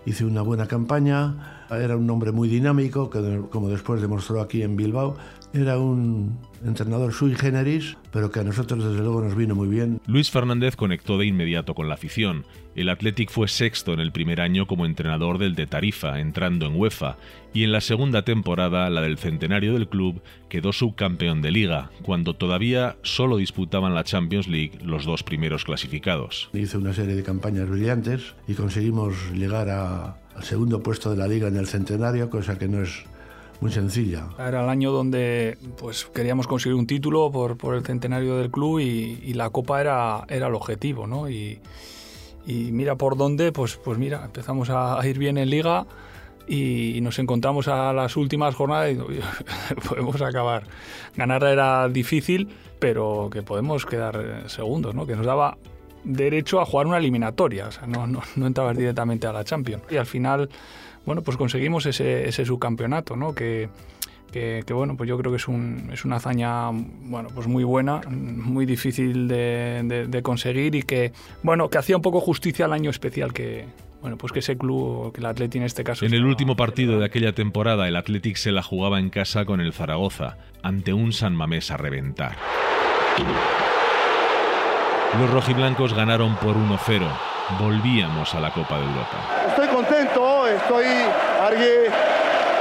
hizo 0.05 0.27
una 0.27 0.41
buena 0.41 0.67
campaña, 0.67 1.65
era 1.71 1.97
un 1.97 2.09
hombre 2.09 2.31
muy 2.31 2.49
dinámico, 2.49 3.09
que 3.09 3.41
como 3.49 3.69
después 3.69 4.01
demostró 4.01 4.41
aquí 4.41 4.61
en 4.61 4.75
Bilbao, 4.75 5.15
era 5.53 5.79
un 5.79 6.37
entrenador 6.65 7.13
sui 7.13 7.35
generis, 7.35 7.97
pero 8.11 8.31
que 8.31 8.39
a 8.39 8.43
nosotros 8.43 8.83
desde 8.83 9.01
luego 9.01 9.21
nos 9.21 9.35
vino 9.35 9.55
muy 9.55 9.67
bien. 9.67 9.99
Luis 10.05 10.29
Fernández 10.29 10.75
conectó 10.75 11.17
de 11.17 11.25
inmediato 11.25 11.73
con 11.73 11.87
la 11.87 11.95
afición. 11.95 12.45
El 12.75 12.89
Athletic 12.89 13.31
fue 13.31 13.47
sexto 13.47 13.93
en 13.93 13.99
el 13.99 14.11
primer 14.11 14.41
año 14.41 14.67
como 14.67 14.85
entrenador 14.85 15.37
del 15.37 15.55
de 15.55 15.67
Tarifa, 15.67 16.19
entrando 16.19 16.67
en 16.67 16.75
UEFA, 16.75 17.17
y 17.53 17.63
en 17.63 17.71
la 17.71 17.81
segunda 17.81 18.23
temporada, 18.23 18.89
la 18.89 19.01
del 19.01 19.17
centenario 19.17 19.73
del 19.73 19.89
club, 19.89 20.21
quedó 20.49 20.71
subcampeón 20.71 21.41
de 21.41 21.51
liga, 21.51 21.89
cuando 22.03 22.35
todavía 22.35 22.97
solo 23.01 23.37
disputaban 23.37 23.95
la 23.95 24.03
Champions 24.03 24.47
League 24.47 24.79
los 24.83 25.05
dos 25.05 25.23
primeros 25.23 25.65
clasificados. 25.65 26.49
Hizo 26.53 26.77
una 26.77 26.93
serie 26.93 27.15
de 27.15 27.23
campañas 27.23 27.67
brillantes 27.69 28.35
y 28.47 28.53
conseguimos 28.53 29.15
llegar 29.33 29.69
al 29.69 30.43
segundo 30.43 30.83
puesto 30.83 31.09
de 31.09 31.17
la 31.17 31.27
liga 31.27 31.47
en 31.47 31.57
el 31.57 31.67
centenario, 31.67 32.29
cosa 32.29 32.57
que 32.57 32.67
no 32.67 32.83
es 32.83 33.03
muy 33.61 33.71
sencilla. 33.71 34.29
Era 34.37 34.63
el 34.63 34.69
año 34.69 34.91
donde 34.91 35.57
pues 35.77 36.05
queríamos 36.05 36.47
conseguir 36.47 36.75
un 36.75 36.87
título 36.87 37.31
por, 37.31 37.57
por 37.57 37.75
el 37.75 37.85
centenario 37.85 38.37
del 38.37 38.49
club 38.49 38.79
y, 38.79 39.19
y, 39.23 39.33
la 39.33 39.49
copa 39.49 39.81
era, 39.81 40.25
era 40.29 40.47
el 40.47 40.55
objetivo, 40.55 41.07
¿no? 41.07 41.29
Y, 41.29 41.59
y, 42.45 42.71
mira 42.71 42.95
por 42.95 43.17
dónde, 43.17 43.51
pues, 43.51 43.75
pues 43.75 43.97
mira, 43.97 44.23
empezamos 44.25 44.69
a, 44.69 44.99
ir 45.05 45.17
bien 45.17 45.37
en 45.37 45.49
liga 45.49 45.85
y 46.47 46.99
nos 47.01 47.19
encontramos 47.19 47.67
a 47.67 47.93
las 47.93 48.17
últimas 48.17 48.55
jornadas 48.55 48.91
y 48.91 48.97
podemos 49.87 50.21
acabar. 50.21 50.63
Ganar 51.15 51.43
era 51.43 51.87
difícil, 51.89 52.49
pero 52.79 53.29
que 53.31 53.43
podemos 53.43 53.85
quedar 53.85 54.45
segundos, 54.47 54.95
¿no? 54.95 55.05
Que 55.05 55.15
nos 55.15 55.25
daba 55.25 55.57
derecho 56.03 56.59
a 56.61 56.65
jugar 56.65 56.87
una 56.87 56.97
eliminatoria, 56.97 57.67
o 57.67 57.71
sea, 57.71 57.87
no, 57.87 58.07
no, 58.07 58.21
no 58.35 58.47
entrabas 58.47 58.77
directamente 58.77 59.27
a 59.27 59.33
la 59.33 59.43
Champions. 59.43 59.83
Y 59.89 59.97
al 59.97 60.05
final 60.05 60.49
bueno, 61.05 61.23
pues 61.23 61.37
conseguimos 61.37 61.85
ese, 61.85 62.27
ese 62.27 62.45
subcampeonato, 62.45 63.15
¿no? 63.15 63.33
Que, 63.33 63.69
que, 64.31 64.63
bueno, 64.73 64.95
pues 64.95 65.09
yo 65.09 65.17
creo 65.17 65.31
que 65.31 65.37
es, 65.37 65.47
un, 65.47 65.89
es 65.91 66.05
una 66.05 66.17
hazaña 66.17 66.69
bueno, 66.71 67.29
pues 67.33 67.47
muy 67.47 67.63
buena, 67.63 68.01
muy 68.07 68.67
difícil 68.67 69.27
de, 69.27 70.05
de, 70.07 70.21
conseguir 70.21 70.75
y 70.75 70.83
que, 70.83 71.11
bueno, 71.41 71.69
que 71.69 71.79
hacía 71.79 71.95
un 71.95 72.03
poco 72.03 72.19
justicia 72.21 72.65
al 72.65 72.73
año 72.73 72.91
especial 72.91 73.33
que, 73.33 73.65
bueno, 74.01 74.17
pues 74.17 74.31
que 74.31 74.39
ese 74.39 74.55
club, 74.55 75.11
que 75.11 75.19
el 75.19 75.25
Athletic 75.25 75.61
en 75.61 75.65
este 75.65 75.83
caso... 75.83 76.05
En 76.05 76.13
el 76.13 76.25
último 76.25 76.55
partido 76.55 76.99
de 76.99 77.05
aquella 77.05 77.33
temporada, 77.33 77.87
el 77.87 77.95
Athletic 77.95 78.35
se 78.35 78.51
la 78.51 78.61
jugaba 78.61 78.99
en 78.99 79.09
casa 79.09 79.45
con 79.45 79.61
el 79.61 79.73
Zaragoza, 79.73 80.37
ante 80.61 80.93
un 80.93 81.11
San 81.11 81.35
Mamés 81.35 81.71
a 81.71 81.77
reventar. 81.77 82.37
Los 85.17 85.29
rojiblancos 85.31 85.93
ganaron 85.95 86.35
por 86.35 86.55
1-0. 86.55 87.01
Volvíamos 87.59 88.35
a 88.35 88.39
la 88.39 88.51
Copa 88.51 88.75
de 88.75 88.83
Europa. 88.83 89.17
Estoy 89.47 89.67
contento, 89.67 90.47
estoy 90.47 90.85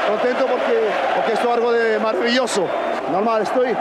contento 0.09 0.47
porque, 0.47 0.89
porque 1.15 1.33
esto 1.35 1.49
es 1.49 1.55
algo 1.55 1.73
de 1.73 1.99
maravilloso. 1.99 2.67
Normal, 3.13 3.43
estoy, 3.43 3.77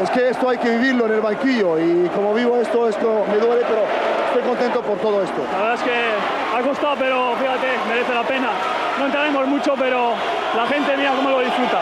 es 0.00 0.10
que 0.10 0.28
esto 0.28 0.48
hay 0.48 0.58
que 0.58 0.70
vivirlo 0.70 1.06
en 1.06 1.14
el 1.14 1.20
banquillo 1.20 1.78
y 1.80 2.08
como 2.14 2.32
vivo 2.32 2.58
esto, 2.58 2.88
esto 2.88 3.24
me 3.28 3.38
duele, 3.38 3.64
pero 3.68 3.82
estoy 4.26 4.42
contento 4.42 4.80
por 4.82 4.98
todo 4.98 5.22
esto. 5.22 5.42
La 5.52 5.58
verdad 5.58 5.74
es 5.74 5.82
que 5.82 6.56
ha 6.56 6.62
costado, 6.62 6.94
pero 7.00 7.34
fíjate, 7.36 7.66
merece 7.88 8.14
la 8.14 8.22
pena. 8.22 8.50
No 9.00 9.06
entraremos 9.06 9.46
mucho, 9.48 9.74
pero 9.76 10.12
la 10.56 10.66
gente 10.68 10.96
mira 10.96 11.10
cómo 11.16 11.30
lo 11.30 11.40
disfruta. 11.40 11.80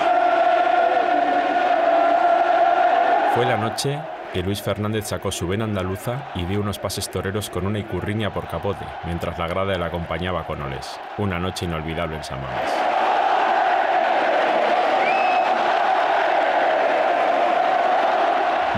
Fue 3.34 3.44
la 3.44 3.58
noche 3.58 3.98
que 4.32 4.42
Luis 4.42 4.62
Fernández 4.62 5.06
sacó 5.06 5.32
su 5.32 5.48
vena 5.48 5.64
andaluza 5.64 6.30
y 6.34 6.44
dio 6.44 6.60
unos 6.60 6.78
pases 6.78 7.10
toreros 7.10 7.50
con 7.50 7.66
una 7.66 7.78
icurriña 7.78 8.32
por 8.32 8.48
capote, 8.48 8.84
mientras 9.04 9.38
la 9.38 9.48
grada 9.48 9.76
le 9.76 9.84
acompañaba 9.84 10.46
con 10.46 10.62
oles. 10.62 10.98
Una 11.18 11.38
noche 11.38 11.64
inolvidable 11.64 12.16
en 12.16 12.24
San 12.24 12.40
Mamés. 12.40 12.70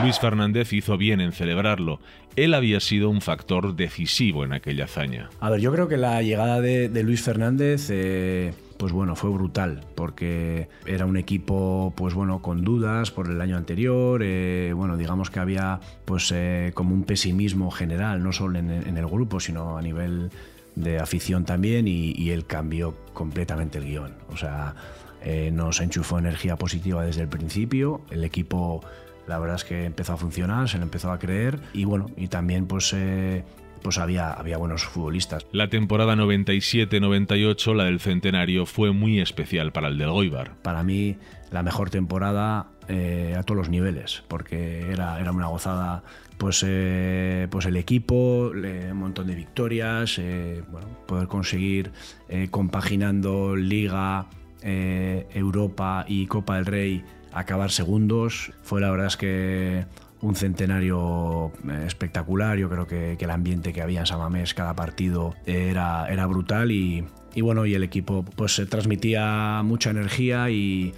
Luis 0.03 0.19
Fernández 0.19 0.73
hizo 0.73 0.97
bien 0.97 1.21
en 1.21 1.33
celebrarlo. 1.33 2.01
Él 2.35 2.55
había 2.55 2.81
sido 2.81 3.11
un 3.11 3.21
factor 3.21 3.77
decisivo 3.77 4.43
en 4.45 4.55
aquella 4.55 4.85
hazaña. 4.85 5.29
A 5.39 5.51
ver, 5.51 5.61
yo 5.61 5.71
creo 5.71 5.87
que 5.87 5.99
la 5.99 6.23
llegada 6.23 6.61
de, 6.61 6.89
Luis 7.05 7.23
Fernández 7.23 7.89
eh, 7.91 8.55
pues 8.83 8.91
bueno, 8.91 9.15
fue 9.15 9.31
brutal, 9.31 9.85
porque 9.95 10.69
era 10.87 11.07
un 11.07 11.17
equipo, 11.17 11.93
pues 11.97 12.15
bueno, 12.15 12.43
con 12.43 12.65
dudas 12.65 13.13
por 13.13 13.31
el 13.31 13.41
año 13.41 13.57
anterior, 13.57 14.23
eh, 14.25 14.73
bueno, 14.75 14.97
digamos 14.97 15.31
que 15.31 15.39
había 15.39 15.79
pues 16.05 16.33
eh, 16.35 16.73
como 16.75 16.93
un 16.93 17.05
pesimismo 17.05 17.71
general, 17.71 18.25
no 18.25 18.33
solo 18.33 18.59
en, 18.59 18.73
el 18.73 19.07
grupo, 19.07 19.39
sino 19.39 19.79
a 19.79 19.83
nivel 19.83 20.33
de 20.75 20.99
afición 20.99 21.45
también, 21.45 21.87
y, 21.87 22.31
él 22.31 22.45
cambió 22.45 22.97
completamente 23.13 23.79
el 23.79 23.85
guion, 23.85 24.15
o 24.33 24.37
sea, 24.37 24.75
eh, 25.23 25.53
nos 25.53 25.81
enchufó 25.81 26.19
energía 26.19 26.57
positiva 26.57 27.05
desde 27.05 27.23
el 27.23 27.29
principio, 27.29 28.01
el 28.11 28.25
equipo 28.25 28.83
la 29.29 29.39
verdad 29.39 29.55
es 29.55 29.65
que 29.65 29.85
empezó 29.85 30.15
a 30.15 30.17
funcionar, 30.17 30.69
se 30.69 30.79
le 30.79 30.83
empezó 30.83 31.13
a 31.13 31.21
creer 31.21 31.61
y 31.73 31.85
bueno, 31.85 32.07
y 32.17 32.27
también 32.27 32.67
pues 32.67 32.93
pues 33.83 33.99
había, 33.99 34.33
había 34.33 34.57
buenos 34.57 34.85
futbolistas. 34.85 35.47
La 35.53 35.69
temporada 35.69 36.15
97-98, 36.17 37.75
la 37.75 37.85
del 37.85 38.01
centenario, 38.01 38.67
fue 38.67 38.93
muy 38.93 39.21
especial 39.21 39.73
para 39.73 39.89
el 39.89 39.99
del 39.99 40.11
Goibar. 40.11 40.55
Para 40.63 40.83
mí, 40.83 41.17
la 41.51 41.63
mejor 41.63 41.91
temporada 41.91 42.69
eh, 42.89 43.35
a 43.39 43.43
todos 43.43 43.59
los 43.59 43.69
niveles, 43.69 44.23
porque 44.29 44.91
era, 44.91 45.21
era 45.21 45.33
una 45.33 45.47
gozada 45.47 46.03
pues, 46.39 46.65
eh, 46.67 47.47
pues 47.51 47.67
el 47.67 47.77
equipo, 47.77 48.51
un 48.53 48.97
montón 48.97 49.27
de 49.27 49.35
victorias, 49.35 50.19
eh, 50.19 50.63
bueno, 50.71 50.89
poder 51.07 51.29
conseguir 51.29 51.93
compaginando 52.51 53.55
Liga, 53.55 54.27
Europa 54.63 56.05
y 56.09 56.27
Copa 56.27 56.57
del 56.57 56.67
Rey 56.67 57.05
acabar 57.33 57.71
segundos. 57.71 58.53
Fue 58.63 58.81
la 58.81 58.91
verdad 58.91 59.07
es 59.09 59.17
que 59.17 59.87
un 60.23 60.35
centenario 60.37 61.53
eh, 61.69 61.85
espectacular. 61.87 62.57
Yo 62.57 62.71
creo 62.71 62.87
que, 62.87 63.19
el 63.21 63.31
ambiente 63.31 63.73
que 63.73 63.83
había 63.83 64.01
en 64.01 64.07
Samamés 64.07 64.55
cada 64.55 64.75
partido 64.75 65.35
era, 65.47 66.07
era 66.09 66.27
brutal 66.27 66.73
y, 66.73 67.07
bueno, 67.41 67.67
y 67.67 67.75
el 67.75 67.83
equipo 67.83 68.25
pues 68.25 68.61
transmitía 68.69 69.63
mucha 69.65 69.91
energía 69.91 70.51
y, 70.51 70.95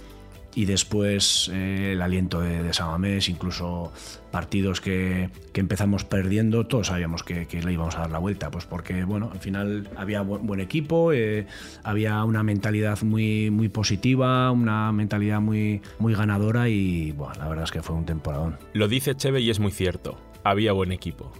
y 0.55 0.65
después 0.65 1.51
eh, 1.53 1.91
el 1.93 2.01
aliento 2.01 2.39
de, 2.39 2.63
de 2.63 2.73
Samamés, 2.73 3.29
incluso 3.29 3.91
partidos 4.31 4.81
que, 4.81 5.29
que, 5.53 5.61
empezamos 5.61 6.03
perdiendo, 6.03 6.65
todos 6.65 6.87
sabíamos 6.87 7.23
que, 7.23 7.47
le 7.51 7.73
íbamos 7.73 7.95
a 7.95 7.99
dar 7.99 8.11
la 8.11 8.19
vuelta, 8.19 8.51
pues 8.51 8.65
porque 8.65 9.03
bueno, 9.03 9.29
al 9.31 9.39
final 9.39 9.89
había 9.95 10.21
buen, 10.21 10.45
buen 10.45 10.59
equipo, 10.59 11.13
eh, 11.13 11.45
había 11.83 12.23
una 12.23 12.43
mentalidad 12.43 13.01
muy, 13.01 13.49
muy 13.49 13.69
positiva, 13.69 14.51
una 14.51 14.91
mentalidad 14.91 15.41
muy, 15.41 15.81
muy 15.99 16.13
ganadora 16.13 16.69
y 16.69 17.11
bueno, 17.11 17.33
la 17.37 17.47
verdad 17.47 17.63
es 17.65 17.71
que 17.71 17.81
fue 17.81 17.95
un 17.95 18.05
temporadón. 18.05 18.57
Lo 18.73 18.87
dice 18.87 19.15
Cheve 19.15 19.41
y 19.41 19.49
es 19.49 19.59
muy 19.59 19.71
cierto, 19.71 20.17
había 20.43 20.71
buen 20.71 20.91
equipo. 20.91 21.31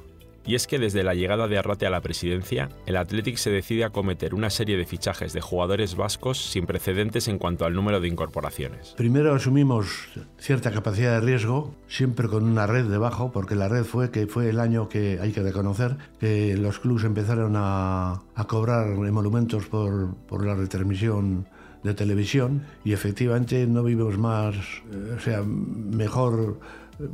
Y 0.46 0.56
es 0.56 0.68
que 0.68 0.78
desde 0.78 1.04
la 1.04 1.16
llegada 1.16 1.48
de 1.48 1.58
Arrate 1.58 1.88
a 1.88 1.90
la 1.90 2.02
presidencia, 2.02 2.70
el 2.86 2.98
Athletic 2.98 3.38
se 3.38 3.50
decide 3.50 3.84
a 3.84 3.90
cometer 3.90 4.36
una 4.36 4.50
serie 4.50 4.78
de 4.78 4.86
fichajes 4.86 5.34
de 5.34 5.42
jugadores 5.42 5.96
vascos 5.96 6.38
sin 6.38 6.66
precedentes 6.66 7.28
en 7.28 7.40
cuanto 7.40 7.66
al 7.66 7.74
número 7.74 8.00
de 8.00 8.08
incorporaciones. 8.08 8.94
Primero 8.96 9.34
asumimos 9.34 10.08
cierta 10.38 10.72
capacidad 10.72 11.20
de 11.20 11.26
riesgo, 11.26 11.74
siempre 11.88 12.28
con 12.28 12.44
una 12.44 12.68
red 12.68 12.86
debajo, 12.86 13.32
porque 13.32 13.56
la 13.56 13.68
red 13.68 13.84
fue 13.84 14.12
que 14.12 14.28
fue 14.28 14.50
el 14.50 14.60
año 14.60 14.88
que 14.88 15.20
hay 15.20 15.32
que 15.32 15.42
reconocer 15.42 15.98
que 16.20 16.56
los 16.58 16.80
clubes 16.80 17.06
empezaron 17.06 17.54
a, 17.56 18.22
cobrar 18.48 18.88
emolumentos 18.88 19.66
por, 19.66 20.16
por 20.28 20.46
la 20.46 20.54
retransmisión 20.54 21.48
de 21.86 21.94
televisión 21.94 22.64
y 22.84 22.94
efectivamente 22.94 23.66
no 23.68 23.84
vimos 23.84 24.18
más, 24.18 24.56
eh, 24.56 25.16
o 25.18 25.20
sea, 25.20 25.44
mejor 25.44 26.60
eh, 27.00 27.08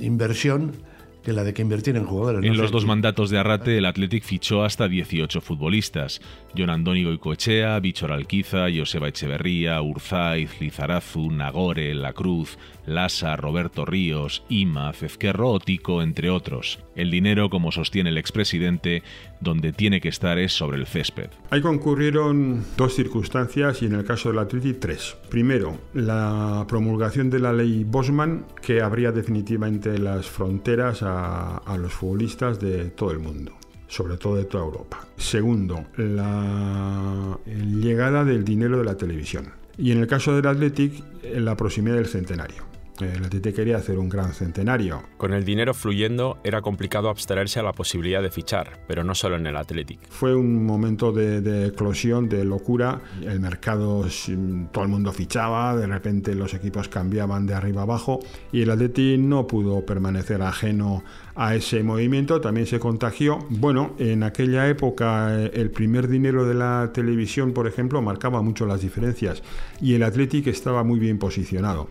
inversión 0.00 0.72
que 1.26 1.32
la 1.32 1.42
de 1.42 1.52
que 1.52 1.62
invertir 1.62 1.96
en 1.96 2.04
jugadores. 2.04 2.44
En 2.44 2.56
los 2.56 2.70
dos 2.70 2.86
mandatos 2.86 3.30
de 3.30 3.38
Arrate, 3.40 3.78
el 3.78 3.84
Athletic 3.86 4.22
fichó 4.22 4.62
hasta 4.62 4.86
18 4.86 5.40
futbolistas. 5.40 6.20
John 6.56 6.70
Andoni 6.70 7.02
Goicoechea, 7.02 7.80
Bichor 7.80 8.12
Alquiza, 8.12 8.66
Joseba 8.72 9.08
Echeverría, 9.08 9.82
Urzaiz, 9.82 10.60
Lizarazu, 10.60 11.32
Nagore, 11.32 11.92
La 11.96 12.12
Cruz, 12.12 12.58
Lasa, 12.86 13.34
Roberto 13.34 13.84
Ríos, 13.84 14.44
Ima, 14.48 14.92
Cezquerro 14.92 15.50
Otico, 15.50 16.00
entre 16.00 16.30
otros. 16.30 16.78
El 16.94 17.10
dinero, 17.10 17.50
como 17.50 17.72
sostiene 17.72 18.10
el 18.10 18.18
expresidente, 18.18 19.02
donde 19.40 19.72
tiene 19.72 20.00
que 20.00 20.08
estar 20.08 20.38
es 20.38 20.52
sobre 20.52 20.78
el 20.78 20.86
césped. 20.86 21.28
Ahí 21.50 21.60
concurrieron 21.60 22.64
dos 22.76 22.94
circunstancias 22.94 23.82
y 23.82 23.86
en 23.86 23.94
el 23.94 24.04
caso 24.04 24.30
del 24.30 24.38
Athletic 24.38 24.78
tres. 24.78 25.16
Primero, 25.28 25.76
la 25.92 26.64
promulgación 26.68 27.30
de 27.30 27.40
la 27.40 27.52
ley 27.52 27.84
Bosman 27.84 28.46
que 28.62 28.80
abría 28.80 29.10
definitivamente 29.12 29.98
las 29.98 30.26
fronteras 30.26 31.02
a, 31.02 31.15
a 31.16 31.76
los 31.78 31.92
futbolistas 31.92 32.60
de 32.60 32.90
todo 32.90 33.10
el 33.10 33.18
mundo 33.18 33.52
sobre 33.88 34.16
todo 34.16 34.36
de 34.36 34.44
toda 34.44 34.64
Europa. 34.64 35.06
Segundo, 35.16 35.84
la 35.96 37.38
llegada 37.46 38.24
del 38.24 38.44
dinero 38.44 38.78
de 38.78 38.84
la 38.84 38.96
televisión. 38.96 39.52
Y 39.78 39.92
en 39.92 39.98
el 39.98 40.06
caso 40.06 40.34
del 40.34 40.46
Athletic, 40.46 41.04
la 41.22 41.56
proximidad 41.56 41.96
del 41.96 42.06
centenario. 42.06 42.75
El 43.00 43.24
Athletic 43.24 43.54
quería 43.54 43.76
hacer 43.76 43.98
un 43.98 44.08
gran 44.08 44.32
centenario. 44.32 45.02
Con 45.16 45.32
el 45.32 45.44
dinero 45.44 45.74
fluyendo 45.74 46.38
era 46.44 46.62
complicado 46.62 47.08
abstraerse 47.08 47.60
a 47.60 47.62
la 47.62 47.72
posibilidad 47.72 48.22
de 48.22 48.30
fichar, 48.30 48.80
pero 48.88 49.04
no 49.04 49.14
solo 49.14 49.36
en 49.36 49.46
el 49.46 49.56
Athletic. 49.56 50.00
Fue 50.08 50.34
un 50.34 50.64
momento 50.64 51.12
de, 51.12 51.40
de, 51.40 51.66
eclosión, 51.66 52.28
de 52.28 52.44
locura. 52.44 53.00
El 53.22 53.40
mercado, 53.40 54.06
todo 54.72 54.84
el 54.84 54.90
mundo 54.90 55.12
fichaba, 55.12 55.76
de 55.76 55.86
repente 55.86 56.34
los 56.34 56.54
equipos 56.54 56.88
cambiaban 56.88 57.46
de 57.46 57.54
arriba 57.54 57.82
abajo 57.82 58.20
y 58.52 58.62
el 58.62 58.70
Athletic 58.70 59.18
no 59.18 59.46
pudo 59.46 59.84
permanecer 59.84 60.42
ajeno 60.42 61.04
a 61.34 61.54
ese 61.54 61.82
movimiento, 61.82 62.40
también 62.40 62.66
se 62.66 62.80
contagió. 62.80 63.38
Bueno, 63.50 63.94
en 63.98 64.22
aquella 64.22 64.68
época 64.68 65.44
el 65.44 65.70
primer 65.70 66.08
dinero 66.08 66.46
de 66.46 66.54
la 66.54 66.90
televisión, 66.94 67.52
por 67.52 67.66
ejemplo, 67.66 68.00
marcaba 68.00 68.42
mucho 68.42 68.66
las 68.66 68.80
diferencias 68.80 69.42
y 69.80 69.94
el 69.94 70.02
Athletic 70.02 70.46
estaba 70.46 70.82
muy 70.82 70.98
bien 70.98 71.18
posicionado. 71.18 71.88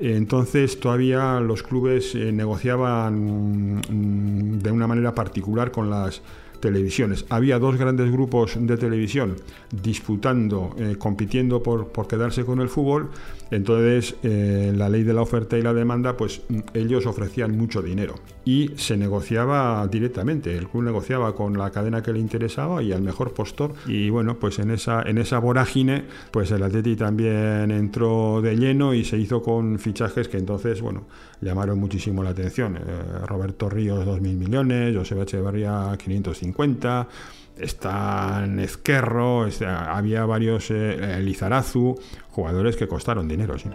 Entonces 0.00 0.80
todavía 0.80 1.40
los 1.40 1.62
clubes 1.62 2.14
eh, 2.14 2.32
negociaban 2.32 3.76
mm, 3.76 4.58
de 4.58 4.70
una 4.70 4.86
manera 4.86 5.14
particular 5.14 5.70
con 5.70 5.90
las 5.90 6.22
televisiones. 6.60 7.24
Había 7.28 7.58
dos 7.58 7.76
grandes 7.76 8.10
grupos 8.12 8.56
de 8.58 8.76
televisión 8.76 9.36
disputando, 9.70 10.74
eh, 10.78 10.96
compitiendo 10.98 11.62
por, 11.62 11.88
por, 11.88 12.06
quedarse 12.06 12.44
con 12.44 12.60
el 12.60 12.68
fútbol. 12.68 13.10
Entonces, 13.50 14.14
eh, 14.22 14.72
la 14.76 14.88
ley 14.88 15.02
de 15.02 15.12
la 15.12 15.22
oferta 15.22 15.58
y 15.58 15.62
la 15.62 15.74
demanda, 15.74 16.16
pues 16.16 16.42
ellos 16.74 17.06
ofrecían 17.06 17.56
mucho 17.56 17.82
dinero 17.82 18.14
y 18.44 18.70
se 18.76 18.96
negociaba 18.96 19.86
directamente. 19.88 20.56
El 20.56 20.68
club 20.68 20.84
negociaba 20.84 21.34
con 21.34 21.58
la 21.58 21.70
cadena 21.70 22.02
que 22.02 22.12
le 22.12 22.20
interesaba 22.20 22.82
y 22.82 22.92
al 22.92 23.02
mejor 23.02 23.32
postor. 23.32 23.72
Y 23.86 24.10
bueno, 24.10 24.36
pues 24.38 24.58
en 24.58 24.70
esa, 24.70 25.02
en 25.02 25.18
esa 25.18 25.38
vorágine, 25.38 26.04
pues 26.30 26.50
el 26.50 26.62
Atleti 26.62 26.96
también 26.96 27.70
entró 27.70 28.40
de 28.42 28.56
lleno 28.56 28.94
y 28.94 29.04
se 29.04 29.18
hizo 29.18 29.42
con 29.42 29.78
fichajes 29.78 30.28
que 30.28 30.38
entonces, 30.38 30.80
bueno, 30.80 31.04
llamaron 31.40 31.78
muchísimo 31.78 32.22
la 32.22 32.30
atención. 32.30 32.76
Eh, 32.76 32.80
Roberto 33.26 33.68
Ríos, 33.68 34.06
2.000 34.06 34.20
millones, 34.20 34.96
José 34.96 35.20
Echeverría, 35.20 35.96
550 35.98 37.08
está 37.56 38.46
Ezquerro, 38.58 39.46
había 39.66 40.24
varios, 40.24 40.70
eh, 40.70 41.20
Lizarazu, 41.20 41.98
jugadores 42.30 42.76
que 42.76 42.88
costaron 42.88 43.28
dinero. 43.28 43.58
¿sí? 43.58 43.68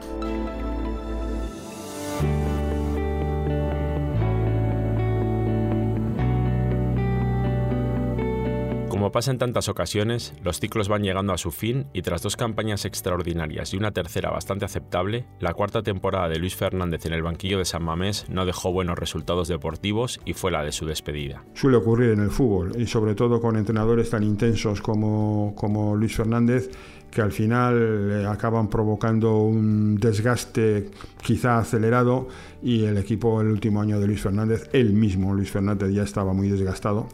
Como 9.06 9.12
pasa 9.12 9.30
en 9.30 9.38
tantas 9.38 9.70
ocasiones, 9.70 10.34
los 10.44 10.60
ciclos 10.60 10.90
van 10.90 11.04
llegando 11.04 11.32
a 11.32 11.38
su 11.38 11.52
fin 11.52 11.86
y 11.94 12.02
tras 12.02 12.24
dos 12.24 12.36
campañas 12.36 12.86
extraordinarias 12.86 13.72
y 13.72 13.78
una 13.78 13.92
tercera 13.92 14.32
bastante 14.32 14.66
aceptable, 14.66 15.28
la 15.40 15.54
cuarta 15.54 15.84
temporada 15.84 16.28
de 16.28 16.40
Luis 16.40 16.56
Fernández 16.56 17.06
en 17.06 17.14
el 17.14 17.22
banquillo 17.22 17.60
de 17.60 17.66
San 17.66 17.84
Mamés 17.84 18.26
no 18.30 18.48
dejó 18.48 18.72
buenos 18.72 18.98
resultados 18.98 19.48
deportivos 19.48 20.20
y 20.26 20.34
fue 20.34 20.50
la 20.50 20.64
de 20.64 20.72
su 20.72 20.88
despedida. 20.88 21.46
Suele 21.54 21.78
ocurrir 21.78 22.14
en 22.14 22.22
el 22.22 22.32
fútbol 22.32 22.72
y 22.82 22.88
sobre 22.88 23.14
todo 23.14 23.40
con 23.40 23.58
entrenadores 23.58 24.10
tan 24.10 24.24
intensos 24.24 24.82
como, 24.82 25.54
como 25.56 25.96
Luis 25.96 26.16
Fernández 26.16 26.72
que 27.12 27.22
al 27.22 27.32
final 27.32 28.12
eh, 28.12 28.26
acaban 28.28 28.70
provocando 28.70 29.38
un 29.38 29.98
desgaste 29.98 30.90
quizá 31.22 31.60
acelerado 31.60 32.28
y 32.62 32.86
el 32.86 32.98
equipo 32.98 33.42
el 33.42 33.48
último 33.48 33.82
año 33.82 34.00
de 34.00 34.08
Luis 34.08 34.22
Fernández, 34.22 34.70
él 34.74 34.94
mismo 34.94 35.34
Luis 35.34 35.52
Fernández 35.52 35.94
ya 35.94 36.04
estaba 36.04 36.34
muy 36.34 36.50
desgastado 36.50 37.08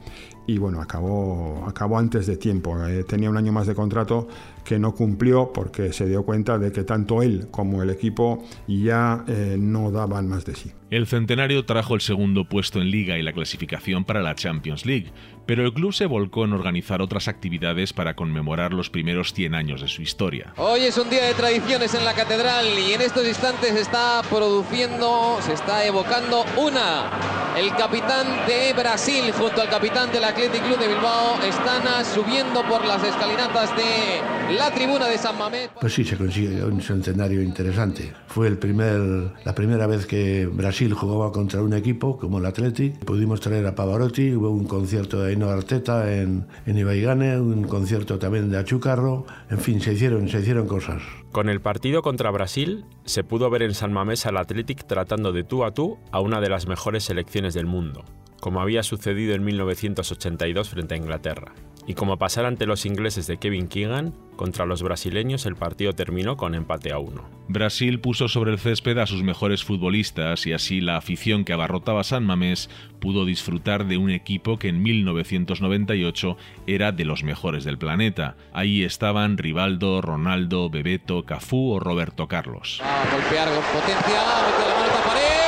y 0.48 0.58
bueno, 0.58 0.82
acabó, 0.82 1.66
acabó 1.68 1.98
antes 1.98 2.26
de 2.26 2.36
tiempo. 2.36 2.84
Eh, 2.86 3.04
tenía 3.04 3.30
un 3.30 3.38
año 3.38 3.52
más 3.52 3.68
de 3.68 3.76
contrato 3.76 4.28
que 4.66 4.80
no 4.80 4.94
cumplió 4.94 5.52
porque 5.54 5.94
se 5.94 6.08
dio 6.08 6.24
cuenta 6.24 6.58
de 6.58 6.72
que 6.72 6.84
tanto 6.84 7.22
él 7.22 7.48
como 7.52 7.82
el 7.84 7.90
equipo 7.90 8.44
ya 8.68 9.24
eh, 9.28 9.56
no 9.60 9.92
daban 9.92 10.28
más 10.28 10.46
de 10.46 10.56
sí. 10.56 10.72
El 10.90 11.08
centenario 11.08 11.64
trajo 11.66 11.96
el 11.96 12.02
segundo 12.02 12.46
puesto 12.46 12.82
en 12.82 12.92
liga 12.92 13.18
y 13.18 13.22
la 13.24 13.32
clasificación 13.32 14.04
para 14.04 14.22
la 14.22 14.36
Champions 14.36 14.86
League, 14.86 15.12
pero 15.52 15.66
el 15.66 15.74
club 15.74 15.92
se 15.92 16.06
volcó 16.06 16.46
en 16.46 16.54
organizar 16.54 17.02
otras 17.02 17.28
actividades 17.28 17.92
para 17.92 18.16
conmemorar 18.16 18.72
los 18.72 18.90
primeros 18.90 19.34
100 19.34 19.54
años 19.54 19.82
de 19.82 19.90
su 19.90 20.02
historia. 20.02 20.54
Hoy 20.56 20.84
es 20.84 20.98
un 20.98 21.10
día 21.10 21.26
de 21.26 21.34
tradiciones 21.34 21.94
en 21.94 22.06
la 22.06 22.14
catedral 22.14 22.68
y 22.80 22.94
en 22.94 23.02
estos 23.02 23.28
instantes 23.28 23.74
se 23.74 23.82
está 23.82 24.22
produciendo, 24.30 25.40
se 25.42 25.52
está 25.52 25.86
evocando 25.86 26.46
una. 26.56 27.10
El 27.58 27.70
capitán 27.76 28.48
de 28.48 28.72
Brasil 28.72 29.30
junto 29.34 29.62
al 29.62 29.68
capitán 29.68 30.10
del 30.14 30.24
Athletic 30.24 30.64
Club 30.64 30.80
de 30.80 30.88
Bilbao 30.88 31.36
están 31.44 31.84
subiendo 32.06 32.64
por 32.64 32.86
las 32.86 33.04
escalinatas 33.04 33.76
de 33.76 34.56
la 34.56 34.72
tribuna 34.72 35.08
de 35.08 35.18
San 35.18 35.38
Mamés. 35.38 35.70
Pues 35.82 35.94
sí, 35.94 36.06
se 36.06 36.16
consigue 36.16 36.64
un 36.64 36.82
centenario 36.82 37.42
interesante. 37.42 38.14
Fue 38.28 38.48
el 38.48 38.58
primer, 38.58 39.34
la 39.44 39.54
primera 39.54 39.86
vez 39.86 40.06
que 40.06 40.46
Brasil 40.46 40.94
jugaba 40.94 41.34
contra 41.34 41.62
un 41.62 41.74
equipo 41.74 42.18
como 42.18 42.38
el 42.38 42.46
Athletic. 42.46 43.04
Pudimos 43.04 43.42
traer 43.42 43.68
a 43.68 43.76
Pavarotti, 43.76 44.34
hubo 44.34 44.50
un 44.50 44.64
concierto 44.64 45.20
de 45.22 45.41
Aino 45.42 45.54
Arteta 45.54 46.14
en, 46.14 46.46
en 46.68 46.78
Ibaigane, 46.78 47.40
un 47.40 47.64
concierto 47.64 48.20
también 48.20 48.52
de 48.52 48.60
Achucarro. 48.60 49.26
En 49.50 49.58
fin, 49.58 49.82
se 49.82 49.94
hicieron, 49.94 50.30
se 50.30 50.40
hicieron 50.40 50.68
cosas. 50.68 51.02
Con 51.32 51.50
el 51.50 51.62
partido 51.62 52.04
contra 52.04 52.30
Brasil, 52.30 52.86
se 53.06 53.24
pudo 53.24 53.50
ver 53.50 53.64
en 53.64 53.74
San 53.74 53.92
Mamés 53.92 54.28
al 54.28 54.38
Athletic 54.38 54.86
tratando 54.86 55.32
de 55.32 55.44
tú 55.44 55.64
a 55.64 55.72
tú 55.72 55.98
a 56.12 56.20
una 56.20 56.42
de 56.42 56.50
las 56.50 56.68
mejores 56.68 57.06
selecciones 57.06 57.56
del 57.56 57.66
mundo, 57.66 58.06
como 58.40 58.62
había 58.62 58.84
sucedido 58.84 59.34
en 59.34 59.44
1982 59.44 60.70
frente 60.70 60.94
a 60.94 60.98
Inglaterra. 60.98 61.54
Y 61.92 61.94
como 61.94 62.16
pasar 62.16 62.46
ante 62.46 62.66
los 62.66 62.86
ingleses 62.86 63.28
de 63.28 63.36
Kevin 63.36 63.68
Keegan, 63.68 64.14
contra 64.38 64.66
los 64.66 64.82
brasileños 64.82 65.46
el 65.46 65.58
partido 65.58 65.92
terminó 65.92 66.38
con 66.38 66.56
empate 66.56 66.94
a 66.94 67.00
uno. 67.00 67.30
Brasil 67.50 68.00
puso 68.00 68.30
sobre 68.30 68.54
el 68.54 68.60
césped 68.60 68.98
a 68.98 69.06
sus 69.06 69.24
mejores 69.24 69.66
futbolistas 69.66 70.48
y 70.48 70.54
así 70.54 70.80
la 70.80 70.96
afición 70.96 71.44
que 71.44 71.52
abarrotaba 71.52 72.06
San 72.06 72.26
Mamés 72.26 72.70
pudo 73.02 73.26
disfrutar 73.26 73.88
de 73.88 73.98
un 73.98 74.10
equipo 74.10 74.58
que 74.58 74.70
en 74.70 74.82
1998 74.82 76.38
era 76.66 76.94
de 76.94 77.04
los 77.04 77.26
mejores 77.26 77.66
del 77.66 77.78
planeta. 77.78 78.38
Ahí 78.54 78.86
estaban 78.86 79.38
Rivaldo, 79.38 80.02
Ronaldo, 80.02 80.70
Bebeto, 80.70 81.26
Cafú 81.26 81.74
o 81.74 81.82
Roberto 81.82 82.30
Carlos. 82.30 82.80
Va 82.82 83.02
a 83.02 83.12
golpear 83.12 83.50
con 83.50 83.64
potencia, 83.66 84.24
mete 84.48 84.70
la 84.70 84.76
mano 84.80 84.94
a 84.98 85.08
pared 85.10 85.42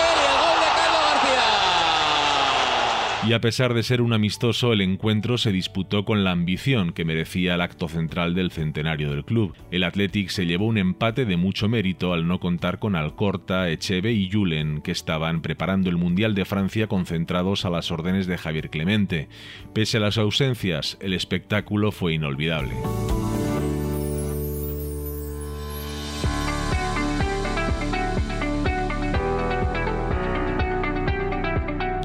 y 3.27 3.33
a 3.33 3.39
pesar 3.39 3.73
de 3.73 3.83
ser 3.83 4.01
un 4.01 4.12
amistoso, 4.12 4.73
el 4.73 4.81
encuentro 4.81 5.38
se 5.38 5.51
disputó 5.51 6.03
con 6.03 6.23
la 6.23 6.31
ambición 6.31 6.91
que 6.91 7.05
merecía 7.05 7.55
el 7.55 7.62
acto 7.62 7.88
central 7.88 8.33
del 8.36 8.51
centenario 8.51 9.12
del 9.12 9.23
club. 9.23 9.55
El 9.71 9.83
Athletic 9.83 10.29
se 10.29 10.45
llevó 10.45 10.65
un 10.65 10.77
empate 10.77 11.25
de 11.25 11.38
mucho 11.38 11.69
mérito 11.69 12.13
al 12.13 12.27
no 12.27 12.39
contar 12.39 12.79
con 12.79 12.95
Alcorta, 12.95 13.69
Echeve 13.69 14.12
y 14.12 14.29
Julen, 14.29 14.81
que 14.81 14.91
estaban 14.91 15.41
preparando 15.41 15.89
el 15.89 15.97
Mundial 15.97 16.36
de 16.36 16.45
Francia 16.45 16.88
concentrados 16.88 17.63
a 17.63 17.69
las 17.69 17.91
órdenes 17.91 18.27
de 18.27 18.38
Javier 18.38 18.69
Clemente. 18.69 19.29
Pese 19.73 19.97
a 19.97 20.01
las 20.01 20.17
ausencias, 20.17 20.97
el 20.99 21.13
espectáculo 21.13 21.91
fue 21.91 22.13
inolvidable. 22.13 22.73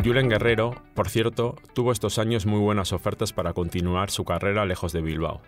Julen 0.08 0.30
Guerrero, 0.30 0.74
por 0.94 1.10
cierto, 1.10 1.56
tuvo 1.74 1.92
estos 1.92 2.18
años 2.18 2.46
muy 2.46 2.60
buenas 2.60 2.94
ofertas 2.94 3.34
para 3.34 3.52
continuar 3.52 4.10
su 4.10 4.24
carrera 4.24 4.64
lejos 4.64 4.94
de 4.94 5.02
Bilbao. 5.02 5.42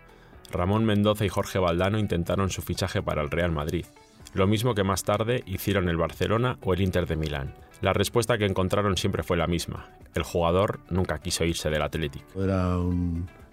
Ramón 0.51 0.85
Mendoza 0.85 1.25
y 1.25 1.29
Jorge 1.29 1.57
Valdano 1.57 1.97
intentaron 1.97 2.51
su 2.51 2.61
fichaje 2.61 3.01
para 3.01 3.23
el 3.23 3.31
Real 3.31 3.51
Madrid, 3.51 3.87
lo 4.35 4.45
mismo 4.45 4.75
que 4.75 4.83
más 4.83 5.03
tarde 5.03 5.43
hicieron 5.47 5.89
el 5.89 5.97
Barcelona 5.97 6.59
o 6.61 6.75
el 6.75 6.81
Inter 6.81 7.07
de 7.07 7.15
Milán. 7.15 7.55
La 7.81 7.93
respuesta 7.93 8.37
que 8.37 8.45
encontraron 8.45 8.97
siempre 8.97 9.23
fue 9.23 9.35
la 9.35 9.47
misma. 9.47 9.89
El 10.13 10.21
jugador 10.21 10.81
nunca 10.91 11.17
quiso 11.17 11.43
irse 11.43 11.71
del 11.71 11.81
Atlético. 11.81 12.39
Era 12.39 12.77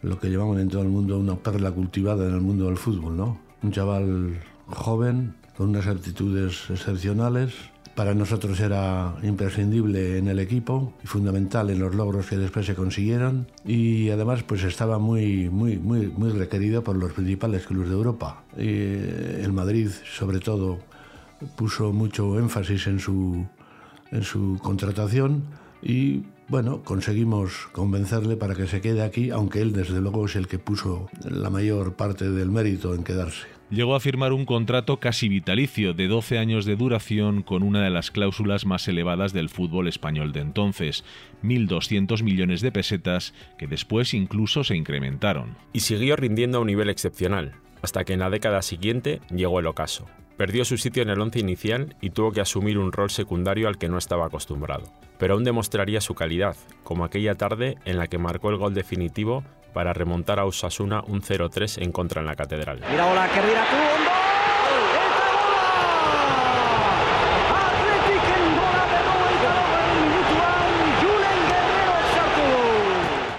lo 0.02 0.18
que 0.20 0.28
llamamos 0.28 0.58
en 0.58 0.68
todo 0.68 0.82
el 0.82 0.88
mundo 0.88 1.16
una 1.18 1.36
perla 1.36 1.70
cultivada 1.70 2.28
en 2.28 2.34
el 2.34 2.42
mundo 2.42 2.66
del 2.66 2.76
fútbol, 2.76 3.16
¿no? 3.16 3.40
Un 3.62 3.72
chaval 3.72 4.38
joven, 4.66 5.34
con 5.56 5.70
unas 5.70 5.86
actitudes 5.86 6.68
excepcionales, 6.68 7.54
para 7.98 8.14
nosotros 8.14 8.60
era 8.60 9.16
imprescindible 9.24 10.18
en 10.18 10.28
el 10.28 10.38
equipo 10.38 10.92
y 11.02 11.08
fundamental 11.08 11.68
en 11.68 11.80
los 11.80 11.96
logros 11.96 12.26
que 12.26 12.36
después 12.36 12.64
se 12.64 12.76
consiguieron 12.76 13.48
y 13.64 14.10
además 14.10 14.44
pues 14.44 14.62
estaba 14.62 15.00
muy, 15.00 15.50
muy, 15.50 15.78
muy, 15.78 16.06
muy 16.06 16.30
requerido 16.30 16.84
por 16.84 16.94
los 16.94 17.12
principales 17.12 17.66
clubes 17.66 17.88
de 17.88 17.96
Europa. 17.96 18.44
Y 18.56 18.68
el 19.42 19.52
Madrid 19.52 19.90
sobre 20.16 20.38
todo 20.38 20.78
puso 21.56 21.92
mucho 21.92 22.38
énfasis 22.38 22.86
en 22.86 23.00
su, 23.00 23.44
en 24.12 24.22
su 24.22 24.60
contratación 24.62 25.42
y 25.82 26.22
bueno, 26.48 26.82
conseguimos 26.82 27.68
convencerle 27.72 28.36
para 28.36 28.54
que 28.54 28.66
se 28.66 28.80
quede 28.80 29.02
aquí, 29.02 29.30
aunque 29.30 29.60
él 29.60 29.72
desde 29.72 30.00
luego 30.00 30.26
es 30.26 30.36
el 30.36 30.48
que 30.48 30.58
puso 30.58 31.08
la 31.24 31.50
mayor 31.50 31.94
parte 31.94 32.30
del 32.30 32.50
mérito 32.50 32.94
en 32.94 33.04
quedarse 33.04 33.46
llegó 33.70 33.94
a 33.94 34.00
firmar 34.00 34.32
un 34.32 34.44
contrato 34.44 34.98
casi 34.98 35.28
vitalicio 35.28 35.92
de 35.94 36.08
12 36.08 36.38
años 36.38 36.64
de 36.64 36.76
duración 36.76 37.42
con 37.42 37.62
una 37.62 37.82
de 37.82 37.90
las 37.90 38.10
cláusulas 38.10 38.64
más 38.64 38.88
elevadas 38.88 39.32
del 39.32 39.48
fútbol 39.48 39.88
español 39.88 40.32
de 40.32 40.40
entonces, 40.40 41.04
1.200 41.42 42.22
millones 42.22 42.60
de 42.60 42.72
pesetas 42.72 43.34
que 43.58 43.66
después 43.66 44.14
incluso 44.14 44.64
se 44.64 44.76
incrementaron. 44.76 45.56
Y 45.72 45.80
siguió 45.80 46.16
rindiendo 46.16 46.58
a 46.58 46.60
un 46.62 46.68
nivel 46.68 46.88
excepcional, 46.88 47.54
hasta 47.82 48.04
que 48.04 48.14
en 48.14 48.20
la 48.20 48.30
década 48.30 48.62
siguiente 48.62 49.20
llegó 49.30 49.60
el 49.60 49.66
ocaso. 49.66 50.06
Perdió 50.38 50.64
su 50.64 50.78
sitio 50.78 51.02
en 51.02 51.10
el 51.10 51.20
once 51.20 51.40
inicial 51.40 51.96
y 52.00 52.10
tuvo 52.10 52.30
que 52.30 52.40
asumir 52.40 52.78
un 52.78 52.92
rol 52.92 53.10
secundario 53.10 53.66
al 53.66 53.76
que 53.76 53.88
no 53.88 53.98
estaba 53.98 54.26
acostumbrado. 54.26 54.84
Pero 55.18 55.34
aún 55.34 55.42
demostraría 55.42 56.00
su 56.00 56.14
calidad, 56.14 56.54
como 56.84 57.04
aquella 57.04 57.34
tarde 57.34 57.76
en 57.84 57.98
la 57.98 58.06
que 58.06 58.18
marcó 58.18 58.50
el 58.50 58.56
gol 58.56 58.72
definitivo 58.72 59.42
para 59.74 59.92
remontar 59.92 60.38
a 60.38 60.44
Osasuna 60.44 61.02
un 61.08 61.22
0-3 61.22 61.82
en 61.82 61.90
contra 61.90 62.20
en 62.20 62.28
la 62.28 62.36
Catedral. 62.36 62.80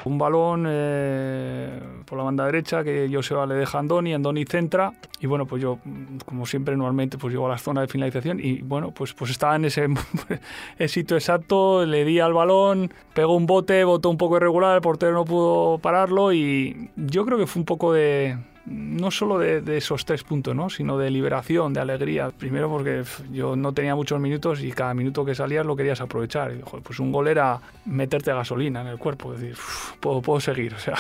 Un 0.03 0.17
balón 0.17 0.65
eh, 0.67 1.98
por 2.09 2.17
la 2.17 2.23
banda 2.23 2.45
derecha 2.45 2.83
que 2.83 3.07
Joseba 3.11 3.45
le 3.45 3.53
deja 3.53 3.77
a 3.77 3.81
Andoni, 3.81 4.13
Andoni 4.13 4.43
centra 4.45 4.93
y 5.19 5.27
bueno, 5.27 5.45
pues 5.45 5.61
yo 5.61 5.77
como 6.25 6.47
siempre 6.47 6.75
normalmente 6.75 7.19
pues 7.19 7.31
llego 7.31 7.45
a 7.45 7.49
la 7.49 7.57
zona 7.59 7.81
de 7.81 7.87
finalización 7.87 8.39
y 8.39 8.61
bueno, 8.61 8.91
pues, 8.91 9.13
pues 9.13 9.29
estaba 9.29 9.55
en 9.55 9.65
ese 9.65 9.87
sitio 10.87 11.17
exacto, 11.17 11.85
le 11.85 12.03
di 12.05 12.19
al 12.19 12.33
balón, 12.33 12.91
pegó 13.13 13.35
un 13.35 13.45
bote, 13.45 13.83
botó 13.83 14.09
un 14.09 14.17
poco 14.17 14.37
irregular, 14.37 14.75
el 14.75 14.81
portero 14.81 15.13
no 15.13 15.25
pudo 15.25 15.77
pararlo 15.77 16.33
y 16.33 16.89
yo 16.95 17.25
creo 17.25 17.37
que 17.37 17.45
fue 17.45 17.59
un 17.59 17.65
poco 17.65 17.93
de 17.93 18.37
no 18.69 19.11
solo 19.11 19.39
de, 19.39 19.77
esos 19.77 20.05
tres 20.05 20.23
puntos, 20.23 20.55
¿no? 20.55 20.69
sino 20.69 20.97
de 20.97 21.09
liberación, 21.09 21.73
de 21.73 21.79
alegría. 21.79 22.29
Primero 22.29 22.69
porque 22.69 23.03
yo 23.31 23.55
no 23.55 23.73
tenía 23.73 23.95
muchos 23.95 24.19
minutos 24.19 24.63
y 24.63 24.71
cada 24.71 24.93
minuto 24.93 25.25
que 25.25 25.35
salías 25.35 25.65
lo 25.65 25.75
querías 25.75 26.01
aprovechar. 26.01 26.53
Y, 26.53 26.59
pues 26.81 26.99
un 26.99 27.11
gol 27.11 27.27
era 27.27 27.59
meterte 27.85 28.33
gasolina 28.33 28.81
en 28.81 28.87
el 28.87 28.97
cuerpo, 28.97 29.33
es 29.33 29.41
decir, 29.41 29.57
puedo, 29.99 30.21
puedo, 30.21 30.39
seguir, 30.39 30.73
o 30.75 30.79
sea, 30.79 30.95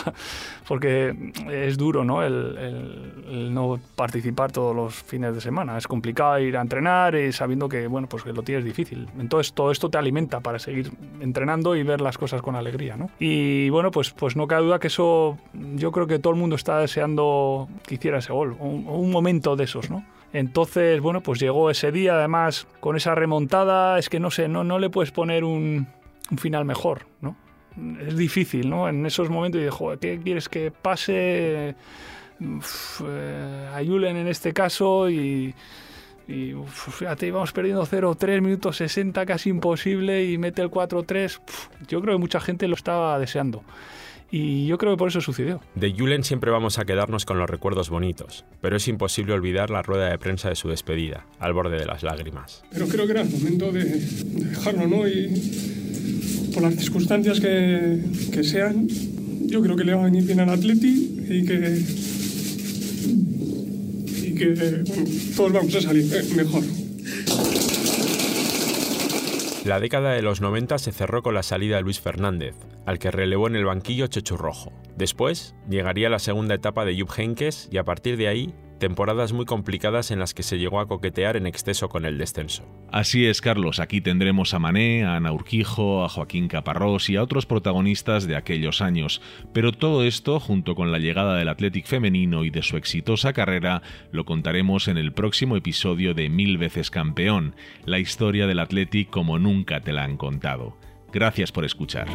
porque 0.67 1.31
es 1.49 1.77
duro 1.77 2.03
¿no? 2.03 2.23
El, 2.23 3.53
no 3.53 3.79
participar 3.95 4.51
todos 4.51 4.75
los 4.75 4.95
fines 4.95 5.33
de 5.33 5.41
semana. 5.41 5.77
Es 5.77 5.87
complicado 5.87 6.39
ir 6.39 6.57
a 6.57 6.61
entrenar 6.61 7.15
y 7.15 7.31
sabiendo 7.31 7.69
que, 7.69 7.87
bueno, 7.87 8.07
pues 8.07 8.23
que 8.23 8.33
lo 8.33 8.41
tienes 8.41 8.65
difícil. 8.65 9.07
Entonces 9.19 9.53
todo 9.53 9.71
esto 9.71 9.89
te 9.89 9.97
alimenta 9.97 10.39
para 10.39 10.59
seguir 10.59 10.91
entrenando 11.19 11.75
y 11.75 11.83
ver 11.83 12.01
las 12.01 12.17
cosas 12.17 12.41
con 12.41 12.55
alegría. 12.55 12.97
¿no? 12.97 13.09
Y 13.19 13.69
bueno, 13.69 13.91
pues, 13.91 14.11
pues 14.11 14.35
no 14.35 14.47
cabe 14.47 14.65
duda 14.65 14.79
que 14.79 14.87
eso 14.87 15.37
yo 15.75 15.91
creo 15.91 16.07
que 16.07 16.19
todo 16.19 16.33
el 16.33 16.39
mundo 16.39 16.55
está 16.55 16.79
deseando 16.79 17.58
que 17.85 17.95
hiciera 17.95 18.19
ese 18.19 18.31
gol, 18.31 18.55
un, 18.59 18.87
un 18.87 19.11
momento 19.11 19.55
de 19.55 19.65
esos, 19.65 19.89
¿no? 19.89 20.05
Entonces, 20.31 21.01
bueno, 21.01 21.21
pues 21.21 21.39
llegó 21.39 21.69
ese 21.69 21.91
día, 21.91 22.13
además, 22.13 22.67
con 22.79 22.95
esa 22.95 23.15
remontada, 23.15 23.97
es 23.97 24.09
que 24.09 24.19
no 24.19 24.29
sé, 24.29 24.47
no, 24.47 24.63
no 24.63 24.77
le 24.77 24.89
puedes 24.89 25.11
poner 25.11 25.43
un, 25.43 25.87
un 26.29 26.37
final 26.37 26.65
mejor, 26.65 27.07
¿no? 27.21 27.35
Es 27.99 28.15
difícil, 28.15 28.69
¿no? 28.69 28.89
En 28.89 29.05
esos 29.05 29.29
momentos, 29.29 29.61
y 29.61 29.63
dijo, 29.63 29.97
¿qué 29.99 30.19
quieres 30.21 30.49
que 30.49 30.71
pase? 30.71 31.75
Uf, 32.39 33.01
eh, 33.05 33.69
a 33.73 33.83
Julen 33.83 34.17
en 34.17 34.27
este 34.27 34.53
caso 34.53 35.09
y, 35.09 35.53
y 36.27 36.53
fíjate, 36.67 37.27
íbamos 37.27 37.51
perdiendo 37.51 37.85
0-3 37.85 38.41
minutos 38.41 38.77
60, 38.77 39.25
casi 39.25 39.49
imposible, 39.49 40.25
y 40.25 40.37
mete 40.37 40.61
el 40.61 40.69
4-3. 40.69 41.39
Yo 41.87 42.01
creo 42.01 42.15
que 42.15 42.19
mucha 42.19 42.39
gente 42.39 42.67
lo 42.67 42.75
estaba 42.75 43.17
deseando. 43.17 43.63
Y 44.31 44.67
yo 44.67 44.77
creo 44.77 44.93
que 44.93 44.97
por 44.97 45.09
eso 45.09 45.21
sucedió. 45.21 45.59
De 45.75 45.91
Julen 45.91 46.23
siempre 46.23 46.51
vamos 46.51 46.77
a 46.77 46.85
quedarnos 46.85 47.25
con 47.25 47.39
los 47.39 47.49
recuerdos 47.49 47.89
bonitos, 47.89 48.45
pero 48.61 48.77
es 48.77 48.87
imposible 48.87 49.33
olvidar 49.33 49.69
la 49.69 49.81
rueda 49.81 50.09
de 50.09 50.17
prensa 50.19 50.49
de 50.49 50.55
su 50.55 50.69
despedida, 50.69 51.25
al 51.39 51.53
borde 51.53 51.77
de 51.77 51.85
las 51.85 52.03
lágrimas. 52.03 52.63
Pero 52.71 52.87
creo 52.87 53.05
que 53.05 53.11
era 53.13 53.21
el 53.21 53.29
momento 53.29 53.71
de, 53.71 53.85
dejarlo, 53.85 54.87
¿no? 54.87 55.07
Y 55.07 56.51
por 56.53 56.63
las 56.63 56.75
circunstancias 56.75 57.39
que, 57.39 58.01
que, 58.31 58.43
sean, 58.43 58.87
yo 59.47 59.61
creo 59.61 59.75
que 59.75 59.83
le 59.83 59.93
va 59.93 60.01
a 60.01 60.05
venir 60.05 60.25
bien 60.25 60.39
al 60.39 60.49
Atleti 60.49 61.25
y 61.29 61.45
que, 61.45 61.83
y 64.27 64.35
que 64.35 64.83
todos 65.35 65.51
vamos 65.51 65.73
a 65.75 65.81
salir 65.81 66.13
eh, 66.13 66.23
mejor. 66.35 66.63
La 69.69 69.79
década 69.79 70.13
de 70.13 70.23
los 70.23 70.41
90 70.41 70.79
se 70.79 70.91
cerró 70.91 71.21
con 71.21 71.35
la 71.35 71.43
salida 71.43 71.75
de 71.75 71.83
Luis 71.83 71.99
Fernández, 71.99 72.55
al 72.87 72.97
que 72.97 73.11
relevó 73.11 73.45
en 73.45 73.55
el 73.55 73.65
banquillo 73.65 74.07
Chechu 74.07 74.35
Rojo. 74.35 74.73
Después 74.97 75.53
llegaría 75.69 76.09
la 76.09 76.17
segunda 76.17 76.55
etapa 76.55 76.85
de 76.85 76.99
Jupp 76.99 77.11
Heynckes 77.15 77.69
y 77.71 77.77
a 77.77 77.83
partir 77.83 78.17
de 78.17 78.29
ahí 78.29 78.55
temporadas 78.79 79.33
muy 79.33 79.45
complicadas 79.45 80.11
en 80.11 80.19
las 80.19 80.33
que 80.33 80.43
se 80.43 80.57
llegó 80.57 80.79
a 80.79 80.87
coquetear 80.87 81.37
en 81.37 81.45
exceso 81.45 81.89
con 81.89 82.05
el 82.05 82.17
descenso. 82.17 82.65
Así 82.91 83.25
es, 83.25 83.41
Carlos, 83.41 83.79
aquí 83.79 84.01
tendremos 84.01 84.53
a 84.53 84.59
Mané, 84.59 85.03
a 85.03 85.15
Ana 85.15 85.31
Urquijo, 85.31 86.03
a 86.03 86.09
Joaquín 86.09 86.47
Caparrós 86.47 87.09
y 87.09 87.17
a 87.17 87.23
otros 87.23 87.45
protagonistas 87.45 88.25
de 88.25 88.35
aquellos 88.35 88.81
años, 88.81 89.21
pero 89.53 89.71
todo 89.71 90.03
esto, 90.03 90.39
junto 90.39 90.75
con 90.75 90.91
la 90.91 90.99
llegada 90.99 91.35
del 91.35 91.49
Athletic 91.49 91.85
femenino 91.85 92.45
y 92.45 92.49
de 92.49 92.63
su 92.63 92.77
exitosa 92.77 93.33
carrera, 93.33 93.81
lo 94.11 94.25
contaremos 94.25 94.87
en 94.87 94.97
el 94.97 95.13
próximo 95.13 95.55
episodio 95.55 96.13
de 96.13 96.29
Mil 96.29 96.57
veces 96.57 96.89
campeón, 96.89 97.55
la 97.85 97.99
historia 97.99 98.47
del 98.47 98.59
Athletic 98.59 99.09
como 99.09 99.37
nunca 99.39 99.81
te 99.81 99.93
la 99.93 100.03
han 100.03 100.17
contado. 100.17 100.77
Gracias 101.11 101.51
por 101.51 101.65
escuchar. 101.65 102.07